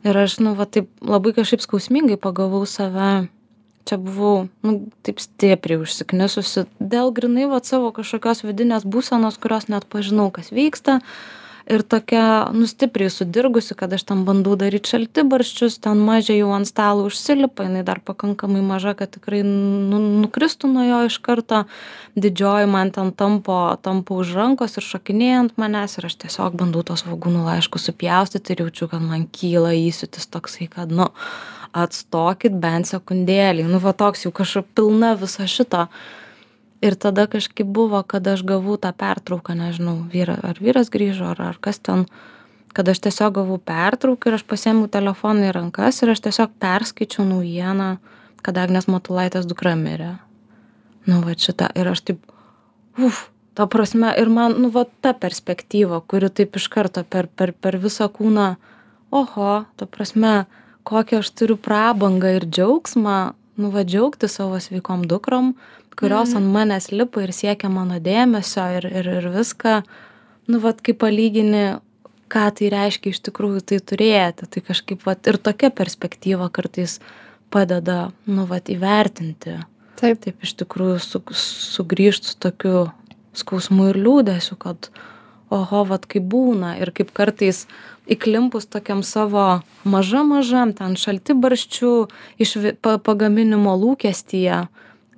Ir 0.07 0.17
aš 0.17 0.39
nu 0.43 0.55
va 0.55 0.67
taip 0.69 0.89
labai 1.03 1.33
kažkaip 1.35 1.65
skausmingai 1.65 2.19
pagavau 2.21 2.63
save. 2.69 3.27
Čia 3.89 3.97
buvau 3.97 4.47
nu 4.61 4.73
taip 5.03 5.21
stipriai 5.23 5.81
užsiknisusi 5.81 6.67
dėl 6.77 7.09
grynai 7.15 7.47
vat 7.49 7.65
savo 7.65 7.89
kažkokios 7.95 8.43
vidinės 8.45 8.85
būsenos 8.85 9.39
kurios 9.41 9.65
neatpažinau 9.71 10.29
kas 10.35 10.51
vyksta 10.53 10.99
ir 11.69 11.83
tokia 11.85 12.49
nu 12.53 12.65
stipriai 12.67 13.11
sudirgusi 13.13 13.75
kad 13.77 13.93
aš 13.93 14.03
ten 14.09 14.23
bandau 14.25 14.55
daryt 14.59 14.89
šaltibarščius 14.89 15.77
ten 15.83 16.01
mažė 16.05 16.39
jau 16.39 16.49
ant 16.55 16.67
stalo 16.67 17.05
užsilipa 17.09 17.67
jinai 17.67 17.83
dar 17.85 18.01
pakankamai 18.05 18.61
maža 18.65 18.95
kad 18.97 19.11
tikrai 19.13 19.43
nu 19.45 19.99
nukristų 20.23 20.71
nuo 20.73 20.85
jo 20.87 21.03
iš 21.09 21.19
karto. 21.25 21.63
Didžioji 22.19 22.69
man 22.71 22.91
ten 22.95 23.11
tampo 23.13 23.59
tampo 23.85 24.17
už 24.23 24.33
rankos 24.39 24.79
ir 24.81 24.87
šokinėja 24.87 25.43
ant 25.43 25.61
manęs 25.61 25.99
ir 25.99 26.09
aš 26.09 26.17
tiesiog 26.25 26.57
bandau 26.59 26.81
tuos 26.87 27.05
svogūnų 27.05 27.45
laiškus 27.45 27.89
supjaustyt 27.91 28.49
ir 28.49 28.65
jaučiu 28.65 28.89
kad 28.91 29.05
man 29.05 29.27
kyla 29.29 29.75
įsiūtis 29.77 30.29
toksai 30.33 30.71
kad 30.73 30.89
nu 30.89 31.07
atstokit 31.77 32.55
bent 32.57 32.89
sekundėlei 32.89 33.67
nu 33.69 33.77
va 33.83 33.93
toks 33.93 34.25
jau 34.25 34.33
kažko 34.33 34.65
pilna 34.73 35.13
viso 35.21 35.45
šito 35.45 35.85
ir 36.81 36.95
tada 36.95 37.27
kažkaip 37.27 37.67
buvo 37.67 38.01
kad 38.03 38.27
aš 38.27 38.43
gavau 38.43 38.77
tą 38.77 38.91
pertrauką 38.95 39.55
nežinau 39.55 39.97
vyra 40.13 40.39
ar 40.43 40.59
vyras 40.61 40.91
grįžo 40.93 41.31
ar 41.33 41.41
ar 41.41 41.57
kas 41.61 41.79
ten 41.79 42.05
kad 42.73 42.89
aš 42.89 43.01
tiesiog 43.07 43.33
gavau 43.41 43.57
pertrauką 43.57 44.29
ir 44.29 44.39
aš 44.39 44.45
pasiėmiau 44.47 44.87
telefoną 44.91 45.49
į 45.49 45.55
rankas 45.57 46.03
ir 46.03 46.13
aš 46.13 46.23
tiesiog 46.27 46.55
perskaičiau 46.61 47.25
naujieną 47.27 47.97
kad 48.45 48.57
agnės 48.57 48.87
matulaitės 48.87 49.47
dukra 49.49 49.75
mirė. 49.75 50.15
Nu 51.09 51.19
vat 51.25 51.41
šitą 51.43 51.71
ir 51.75 51.89
aš 51.91 52.05
taip 52.07 52.23
uf 52.99 53.27
ta 53.59 53.65
prasme 53.67 54.13
ir 54.21 54.29
man 54.31 54.55
nu 54.61 54.69
va 54.71 54.85
ta 55.01 55.13
perspektyva 55.13 56.01
kuri 56.07 56.29
taip 56.29 56.55
iš 56.55 56.69
karto 56.71 57.03
per 57.03 57.27
per 57.27 57.51
per 57.51 57.79
visą 57.83 58.07
kūną 58.07 58.47
oho 59.11 59.51
ta 59.75 59.85
prasme 59.85 60.45
kokią 60.87 61.19
aš 61.23 61.31
turiu 61.35 61.57
prabangą 61.67 62.35
ir 62.37 62.45
džiaugsmą 62.47 63.17
nu 63.59 63.71
va 63.73 63.83
džiaugtis 63.83 64.37
savo 64.39 64.59
sveikom 64.63 65.03
dukrom 65.11 65.55
kurios 65.99 66.35
ant 66.37 66.49
manęs 66.53 66.89
lipa 66.95 67.25
ir 67.25 67.33
siekia 67.35 67.69
mano 67.71 67.99
dėmesio 68.03 68.65
ir 68.77 68.89
ir 68.89 69.11
ir 69.17 69.29
viską 69.35 69.81
nu 70.49 70.61
vat 70.63 70.81
kai 70.85 70.95
palygini 71.03 71.65
ką 72.29 72.45
tai 72.55 72.69
reiškia 72.73 73.13
iš 73.13 73.23
tikrųjų 73.27 73.65
tai 73.71 73.79
turėti 73.91 74.47
tai 74.53 74.63
kažkaip 74.65 75.03
vat 75.07 75.27
ir 75.27 75.39
tokia 75.49 75.71
perspektyva 75.73 76.49
kartais 76.53 76.99
padeda 77.49 78.11
nu 78.29 78.45
vat 78.49 78.69
įvertinti. 78.69 79.57
Taip. 79.99 80.21
taip 80.23 80.43
iš 80.45 80.55
tikrųjų 80.61 80.99
su 81.03 81.21
sugrįžt 81.35 82.29
su 82.29 82.35
tokiu 82.39 82.89
skausmu 83.35 83.89
ir 83.91 83.99
liūdesiu 83.99 84.55
kad 84.61 84.91
oho 85.49 85.81
vat 85.89 86.05
kaip 86.07 86.23
būna. 86.29 86.77
Ir 86.79 86.93
kaip 86.95 87.11
kartais 87.17 87.65
įklimpus 88.09 88.69
tokiam 88.69 89.01
savo 89.03 89.61
mažam 89.83 90.31
mažam 90.33 90.71
ten 90.77 90.95
šaltibarščių 90.95 91.93
iš 92.41 92.55
vi 92.61 92.73
pa 92.77 92.97
pagaminimo 93.01 93.75
lūkestyje 93.81 94.67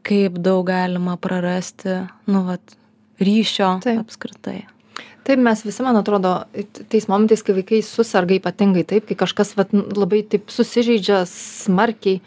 kaip 0.07 0.37
daug 0.41 0.65
galima 0.67 1.17
prarasti 1.21 2.01
nu 2.31 2.45
vat 2.47 2.77
ryšio 3.21 3.79
Taip. 3.83 4.01
apskritai. 4.05 4.61
Taip, 5.21 5.37
mes 5.37 5.61
visi, 5.61 5.83
man 5.85 5.99
atrodo, 5.99 6.33
tais 6.89 7.05
momentais, 7.09 7.43
kai 7.45 7.53
vaikai 7.59 7.83
susirga 7.85 8.33
ypatingai 8.39 8.83
taip, 8.89 9.05
kai 9.09 9.17
kažkas 9.19 9.53
vat, 9.57 9.73
labai 9.73 10.23
taip 10.25 10.49
susižeidžia 10.49 11.21
smarkiai, 11.29 12.23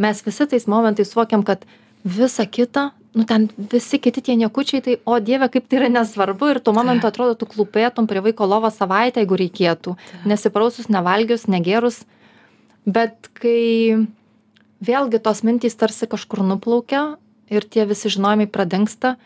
mes 0.00 0.22
visi 0.24 0.46
tais 0.48 0.64
momentais 0.70 1.12
suvokiam, 1.12 1.44
kad 1.44 1.66
visa 2.08 2.46
kita, 2.48 2.88
nu 3.12 3.26
ten 3.28 3.50
visi 3.72 4.00
kiti 4.00 4.24
tie 4.24 4.38
niekučiai, 4.40 4.80
tai 4.80 4.96
o 5.04 5.18
Dieve, 5.20 5.50
kaip 5.52 5.68
tai 5.68 5.82
yra 5.82 5.92
nesvarbu 5.92 6.48
ir 6.54 6.62
tuo 6.64 6.72
momentu 6.72 7.10
atrodo, 7.10 7.36
tu 7.36 7.48
klūpėtum 7.52 8.08
prie 8.08 8.24
vaiko 8.24 8.48
lovo 8.48 8.72
savaitę, 8.72 9.20
jeigu 9.20 9.36
reikėtų, 9.42 9.96
nesiprausus, 10.24 10.88
nevalgius, 10.88 11.44
negerus, 11.52 12.00
bet 12.88 13.28
kai 13.36 14.08
vėlgi 14.82 15.20
tos 15.22 15.42
mintys 15.46 15.78
tarsi 15.78 16.08
kažkur 16.10 16.42
nuplaukia 16.46 17.16
ir 17.52 17.66
tie 17.68 17.86
visi 17.86 18.10
žinojimai 18.12 18.48
pradingsta, 18.50 19.16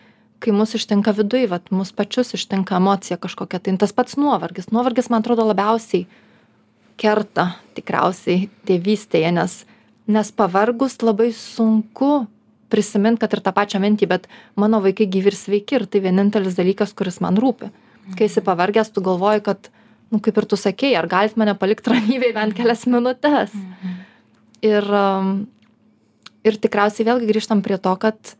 kai 0.43 0.53
mus 0.53 0.75
ištinka 0.77 1.15
viduj, 1.17 1.47
vat, 1.49 1.71
mus 1.73 1.93
pačius 1.97 2.35
ištinka 2.37 2.77
emocija 2.77 3.17
kažkokia, 3.21 3.63
tai 3.63 3.77
tas 3.81 3.95
pats 3.97 4.19
nuovargis. 4.21 4.69
Nuovargis, 4.75 5.09
man 5.13 5.25
atrodo, 5.25 5.47
labiausiai 5.49 6.05
kerta 7.01 7.55
tikriausiai 7.77 8.49
tėvystėje, 8.69 9.33
nes, 9.37 9.59
nes 10.09 10.33
pavargus 10.37 10.99
labai 11.05 11.31
sunku 11.37 12.27
prisiminti, 12.73 13.23
kad 13.23 13.37
ir 13.37 13.43
tą 13.45 13.53
pačią 13.57 13.81
mintį, 13.83 14.09
bet 14.11 14.29
mano 14.59 14.83
vaikai 14.85 15.07
gyvi 15.09 15.33
ir 15.33 15.39
sveiki 15.39 15.79
ir 15.79 15.87
tai 15.89 16.03
vienintelis 16.05 16.59
dalykas, 16.59 16.93
kuris 16.97 17.21
man 17.25 17.39
rūpi. 17.41 17.71
Kai 18.19 18.29
esi 18.29 18.43
pavargęs, 18.45 18.93
tu 18.95 19.03
galvoji, 19.07 19.43
kad, 19.47 19.71
nu, 20.13 20.21
kaip 20.23 20.37
ir 20.39 20.49
tu 20.51 20.59
sakėjai, 20.59 20.99
ar 21.01 21.09
galit 21.11 21.39
mane 21.41 21.57
palikti 21.59 21.95
ramybėje 21.95 22.35
bent 22.37 22.57
kelias 22.59 22.85
minutės. 22.91 23.55
Ir, 24.65 24.87
um, 24.89 25.47
ir 26.47 26.57
tikriausiai 26.63 27.07
vėlgi 27.09 27.29
grįžtam 27.29 27.61
prie 27.65 27.77
to, 27.83 27.93
kad 28.01 28.37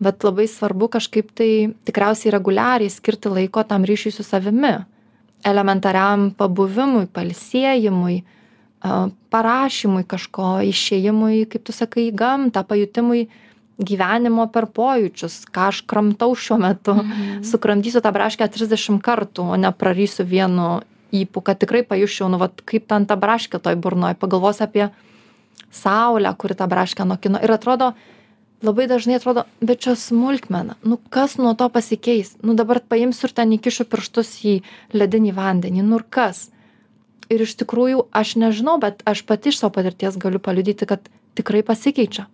bet 0.00 0.24
labai 0.24 0.48
svarbu 0.48 0.88
kažkaip 0.88 1.30
tai 1.36 1.50
tikriausiai 1.84 2.32
reguliariai 2.32 2.90
skirti 2.90 3.32
laiko 3.32 3.62
tam 3.68 3.84
ryšiui 3.84 4.14
su 4.14 4.24
savimi. 4.24 4.72
Elementariam 5.44 6.30
pabuvimui 6.36 7.06
pailsėjimui 7.12 8.20
a, 8.20 9.08
parašymui 9.32 10.04
kažko 10.08 10.58
išėjimui 10.68 11.46
kaip 11.52 11.64
tu 11.68 11.76
sakai 11.76 12.08
į 12.08 12.16
gamtą 12.16 12.64
pajutimui 12.68 13.26
gyvenimo 13.80 14.46
per 14.52 14.68
pojūčius 14.68 15.46
ką 15.52 15.68
aš 15.72 15.82
kramtau 15.88 16.34
šiuo 16.36 16.60
metu. 16.60 16.96
Sukramtysiu 17.52 18.04
tą 18.04 18.12
braškę 18.16 18.48
trisdešim 18.48 19.00
kartų 19.04 19.52
o 19.52 19.60
ne 19.60 19.72
prarysiu 19.72 20.24
vienu 20.28 20.80
ypu 21.12 21.44
kad 21.44 21.60
tikrai 21.60 21.82
pajusčiau 21.84 22.28
nu 22.32 22.40
vat 22.40 22.60
kaip 22.64 22.88
ten 22.88 23.08
ta 23.08 23.16
braškė 23.20 23.60
toj 23.60 23.76
burnoj. 23.80 24.16
Pagalvosiu 24.20 24.64
apie 24.68 24.90
saulę 25.70 26.32
kuri 26.38 26.56
tą 26.56 26.68
braškę 26.70 27.04
nokino 27.04 27.40
ir 27.42 27.52
atrodo 27.52 27.92
labai 28.62 28.86
dažnai 28.90 29.16
atrodo 29.16 29.44
bet 29.60 29.84
čia 29.84 29.94
smulkmena. 29.96 30.76
Nu 30.84 30.98
kas 31.10 31.36
nuo 31.38 31.54
to 31.54 31.68
pasikeis? 31.68 32.36
Nu 32.42 32.54
dabar 32.54 32.80
paimsiu 32.80 33.28
ir 33.28 33.36
ten 33.36 33.54
įkišiu 33.56 33.86
pirštus 33.88 34.34
į 34.44 34.56
ledinį 34.92 35.32
vandenį. 35.36 35.84
Nu 35.86 36.00
ir 36.00 36.04
kas? 36.08 36.48
Ir 37.30 37.46
iš 37.46 37.54
tikrųjų 37.62 38.08
aš 38.12 38.36
nežinau 38.42 38.80
bet 38.82 39.04
aš 39.06 39.24
pati 39.24 39.52
iš 39.52 39.62
savo 39.62 39.76
patirties 39.78 40.18
galiu 40.20 40.42
paliudyti 40.42 40.88
kad 40.88 41.08
tikrai 41.38 41.62
pasikeičia 41.62 42.26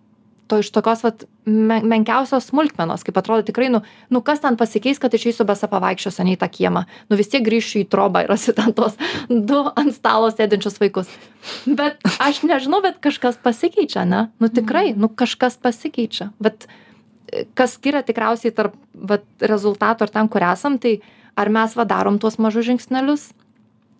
to 0.47 0.59
iš 0.63 0.71
tokios 0.71 1.03
vat 1.03 1.23
me 1.45 1.79
menkiausios 1.83 2.49
smulkmenos 2.51 3.03
kaip 3.07 3.19
atrodo 3.19 3.45
tikrai 3.47 3.69
nu 3.73 3.81
nu 4.09 4.21
kas 4.21 4.41
ten 4.43 4.57
pasikeis 4.57 4.99
kad 4.99 5.13
išeisiu 5.13 5.45
basa 5.47 5.69
pavaikščiosiu 5.71 6.23
ane 6.23 6.35
į 6.35 6.39
tą 6.41 6.49
kiemą. 6.51 6.85
Nu 7.09 7.19
vis 7.19 7.31
tiek 7.31 7.45
grįšiu 7.45 7.83
į 7.83 7.89
trobą 7.91 8.23
ir 8.25 8.31
rasiu 8.33 8.55
ten 8.57 8.73
tuos 8.77 8.97
du 9.29 9.61
ant 9.75 9.93
stalo 9.95 10.31
sėdinčius 10.31 10.79
vaikus. 10.81 11.11
Bet 11.65 12.01
aš 12.23 12.43
nežinau 12.47 12.81
bet 12.85 12.99
kažkas 13.03 13.39
pasikeičia 13.43 14.03
ane 14.05 14.27
nu 14.39 14.51
tikrai 14.51 14.91
nu 14.95 15.09
kažkas 15.09 15.59
pasikeičia. 15.61 16.31
Vat 16.39 16.67
kas 17.57 17.75
skiria 17.75 18.03
tikriausiai 18.07 18.55
tarp 18.55 18.75
vat 18.93 19.25
rezultato 19.41 20.07
ir 20.07 20.13
ten 20.13 20.29
kur 20.31 20.43
esam 20.47 20.79
tai 20.79 20.99
ar 21.35 21.51
mes 21.53 21.75
va 21.77 21.85
darom 21.85 22.19
tuos 22.19 22.39
mažus 22.39 22.65
žingsnelius 22.69 23.29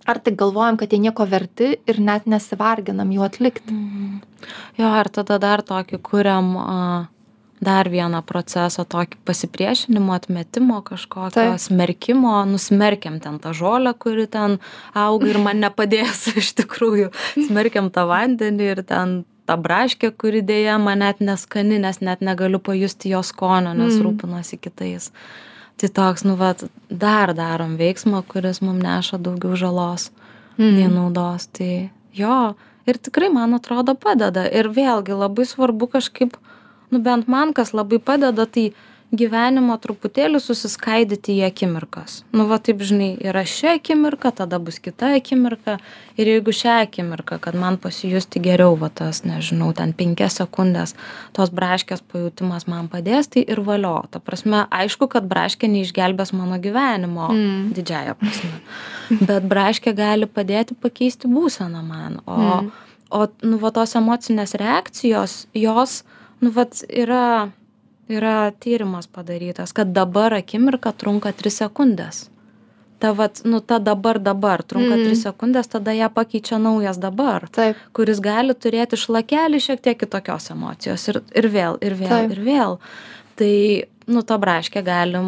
ar 0.08 0.20
tik 0.24 0.36
galvojam 0.40 0.78
kad 0.80 0.94
jie 0.94 1.00
nieko 1.04 1.26
verti 1.30 1.76
ir 1.88 2.00
net 2.00 2.26
nesivarginam 2.26 3.10
jų 3.12 3.26
atlikti 3.28 3.74
Mhm. 3.74 4.22
Jo, 4.78 4.90
ir 5.02 5.10
tada 5.10 5.38
dar 5.42 5.62
tokį 5.66 5.98
kuriam 6.06 6.52
a, 6.58 7.08
dar 7.60 7.90
vieną 7.90 8.22
procesą, 8.22 8.86
tokį 8.86 9.18
pasipriešinimo, 9.26 10.14
atmetimo 10.14 10.82
kažkokio, 10.86 11.34
Taip. 11.34 11.60
smerkimo, 11.60 12.46
nusmerkiam 12.46 13.20
ten 13.20 13.40
tą 13.42 13.50
žolę, 13.58 13.96
kuri 13.98 14.28
ten 14.28 14.60
auga 14.94 15.28
ir 15.32 15.40
man 15.42 15.58
nepadės 15.66 16.28
iš 16.38 16.54
tikrųjų, 16.62 17.10
smerkiam 17.48 17.90
tą 17.90 18.06
vandenį 18.08 18.70
ir 18.76 18.84
ten 18.86 19.26
tą 19.48 19.56
braškę, 19.58 20.12
kuri 20.12 20.42
dėja 20.46 20.78
man 20.78 21.00
net 21.00 21.20
neskani, 21.24 21.80
nes 21.82 21.98
net 22.02 22.22
negaliu 22.22 22.60
pajusti 22.60 23.10
jos 23.16 23.34
skonio, 23.34 23.74
nes 23.74 23.96
Mm. 23.96 24.04
rūpinosi 24.06 24.60
kitais. 24.62 25.12
Tai 25.78 25.90
toks, 25.94 26.24
nu, 26.26 26.34
vat, 26.40 26.64
dar 26.90 27.34
darom 27.38 27.76
veiksmą, 27.78 28.24
kuris 28.26 28.64
mums 28.66 28.82
neša 28.82 29.20
daugiau 29.22 29.58
žalos 29.60 30.10
nei 30.58 30.88
naudos. 30.90 31.46
Tai 31.54 31.90
jo, 32.18 32.38
ir 32.90 32.98
tikrai, 32.98 33.30
man 33.34 33.54
atrodo, 33.58 33.94
padeda. 33.94 34.48
Ir 34.50 34.72
vėlgi 34.74 35.14
labai 35.14 35.46
svarbu 35.46 35.90
kažkaip, 35.94 36.38
nu 36.90 37.02
bent 37.06 37.30
man 37.30 37.54
kas 37.54 37.76
labai 37.78 38.00
padeda, 38.02 38.48
tai 38.50 38.72
gyvenimo 39.16 39.78
truputėlį 39.80 40.40
susiskaidyti 40.44 41.38
į 41.40 41.46
akimirkas. 41.48 42.22
Nu 42.36 42.44
va 42.50 42.58
taip, 42.60 42.82
žinai, 42.84 43.14
yra 43.24 43.46
ši 43.48 43.70
akimirka, 43.78 44.34
tada 44.36 44.60
bus 44.60 44.82
kita 44.84 45.14
akimirka. 45.16 45.78
Ir 46.20 46.28
jeigu 46.28 46.52
šią 46.52 46.74
akimirką, 46.84 47.38
kad 47.40 47.56
man 47.56 47.78
pasijusti 47.80 48.42
geriau, 48.44 48.76
va 48.80 48.90
tas, 48.92 49.22
nežinau, 49.24 49.70
ten 49.78 49.94
penkias 49.96 50.40
sekundės, 50.42 50.96
tos 51.38 51.54
braškės 51.56 52.04
pajūtimas 52.12 52.68
man 52.68 52.90
padės, 52.92 53.30
tai 53.32 53.46
ir 53.48 53.62
valio. 53.64 54.02
Ta 54.12 54.20
prasme, 54.20 54.66
aišku, 54.76 55.08
kad 55.14 55.24
braškė 55.30 55.70
neišgelbės 55.72 56.34
mano 56.36 56.60
gyvenimo 56.60 57.30
Mm. 57.32 57.72
didžiaja 57.78 58.16
prasme. 58.20 58.60
Bet 59.22 59.44
braškė 59.48 59.96
gali 59.96 60.26
padėti 60.28 60.76
pakeisti 60.76 61.28
būseną 61.32 61.84
man. 61.86 62.20
O, 62.26 62.36
Mm. 62.38 62.72
o 63.12 63.28
nu, 63.44 63.58
va, 63.58 63.72
tos 63.72 63.96
emocinės 63.96 64.52
reakcijos, 64.60 65.46
jos, 65.54 66.04
nu, 66.42 66.52
va, 66.52 66.66
yra, 66.90 67.52
yra 68.10 68.52
tyrimas 68.60 69.08
padarytas, 69.08 69.74
kad 69.74 69.92
dabar 69.94 70.34
akimirka 70.38 70.92
trunka 70.96 71.32
3 71.34 71.50
sekundės. 71.64 72.28
Ta, 73.00 73.12
vat, 73.14 73.44
nu, 73.46 73.60
ta 73.62 73.78
dabar 73.80 74.18
dabar 74.20 74.64
trunka 74.64 74.96
Mhm. 74.96 75.04
3 75.06 75.16
sekundės, 75.28 75.68
tada 75.70 75.92
ją 75.94 76.10
pakeičia 76.10 76.58
naujas 76.58 76.98
dabar 76.98 77.46
taip 77.52 77.76
kuris 77.94 78.20
gali 78.20 78.54
turėti 78.54 78.98
šlakelį 78.98 79.60
šiek 79.62 79.82
tiek 79.82 79.98
kitokios 80.00 80.50
emocijos 80.52 81.08
ir, 81.08 81.22
ir 81.36 81.46
vėl, 81.54 81.78
ir 81.82 81.94
vėl, 81.94 82.10
Taip. 82.10 82.32
ir 82.32 82.40
vėl. 82.42 82.80
Tai, 83.38 83.84
nu, 84.08 84.22
tą 84.24 84.38
braškę 84.42 84.82
galim 84.82 85.28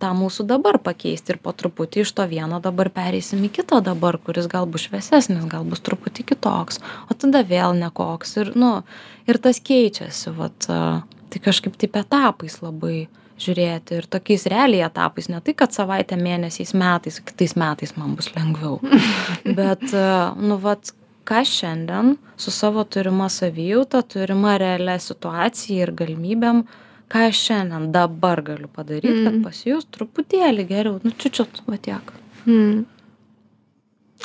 tą 0.00 0.14
mūsų 0.16 0.46
dabar 0.46 0.78
pakeisti 0.78 1.34
ir 1.34 1.38
po 1.42 1.52
truputį 1.52 2.00
iš 2.00 2.12
to 2.16 2.24
vieno 2.30 2.62
dabar 2.64 2.88
pereisim 2.88 3.42
į 3.44 3.50
kitą 3.58 3.82
dabar, 3.84 4.16
kuris 4.16 4.46
gal 4.48 4.64
bus 4.64 4.86
šviesesnis, 4.88 5.44
gal 5.50 5.64
bus 5.64 5.80
truputį 5.84 6.24
kitoks, 6.32 6.80
o 7.10 7.14
tada 7.14 7.42
vėl 7.44 7.74
nekoks. 7.76 8.36
Ir, 8.40 8.52
nu, 8.56 8.84
ir 9.26 9.36
tas 9.38 9.60
keičiasi, 9.60 10.32
vat, 10.38 10.64
a, 10.70 11.02
tai 11.30 11.42
kažkaip 11.44 11.78
taip 11.80 11.96
etapais 12.00 12.60
labai 12.62 13.06
žiūrėti 13.40 13.98
ir 13.98 14.06
tokiais 14.08 14.46
realiai 14.48 14.86
etapais, 14.86 15.28
ne 15.28 15.40
tai, 15.44 15.52
kad 15.58 15.74
savaitę, 15.74 16.16
mėnesiais, 16.20 16.72
metais, 16.78 17.18
kitais 17.20 17.52
metais 17.60 17.92
man 17.98 18.14
bus 18.16 18.30
lengviau. 18.36 18.78
Bet, 19.58 19.84
a, 19.92 20.32
nu, 20.40 20.56
vat, 20.62 20.94
ką 21.26 21.42
šiandien 21.44 22.14
su 22.40 22.52
savo 22.54 22.84
turima 22.88 23.28
savijauta, 23.32 24.02
turima 24.06 24.56
realia 24.60 24.96
situacija 25.02 25.88
ir 25.88 25.92
galimybėm, 25.98 26.64
ką 27.12 27.28
aš 27.30 27.42
šiandien 27.50 27.90
dabar 27.94 28.42
galiu 28.46 28.70
padaryti, 28.72 29.12
mm. 29.12 29.24
kad 29.26 29.38
Mm. 29.38 29.44
pasijus 29.44 29.88
truputėlį 29.94 30.68
geriau, 30.70 31.00
nu 31.04 31.12
čiučiut, 31.12 31.62
va 31.68 31.78
tiek. 31.82 32.12
Mm. 32.46 32.84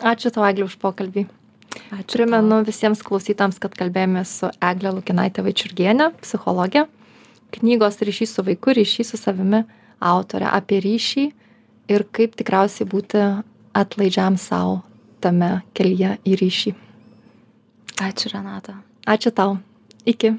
Ačiū 0.07 0.31
tau, 0.31 0.45
Eglė, 0.47 0.69
už 0.69 0.77
pokalbį. 0.81 1.27
Ačiū. 1.71 2.17
Primenu 2.17 2.61
visiems 2.67 3.03
klausytams, 3.05 3.59
kad 3.63 3.75
kalbėjome 3.79 4.23
su 4.27 4.49
Eglė 4.63 4.91
Lukinaitė 4.97 5.43
Vaičiurgienė, 5.45 6.11
psichologė, 6.23 6.85
knygos 7.55 7.99
ryšys 8.03 8.35
su 8.35 8.45
vaiku, 8.47 8.75
ryšys 8.75 9.13
su 9.13 9.19
savimi 9.19 9.63
autorė 10.01 10.49
apie 10.51 10.81
ryšį 10.83 11.25
ir 11.91 12.05
kaip 12.15 12.35
tikriausiai 12.39 12.87
būti 12.89 13.23
atlaidžiam 13.77 14.37
savo 14.39 14.81
tame 15.23 15.61
kelyje 15.77 16.17
į 16.27 16.37
ryšį. 16.41 16.73
Ačiū, 18.01 18.31
Renata. 18.33 18.79
Ačiū 19.07 19.31
tau. 19.35 19.59
Iki. 20.05 20.33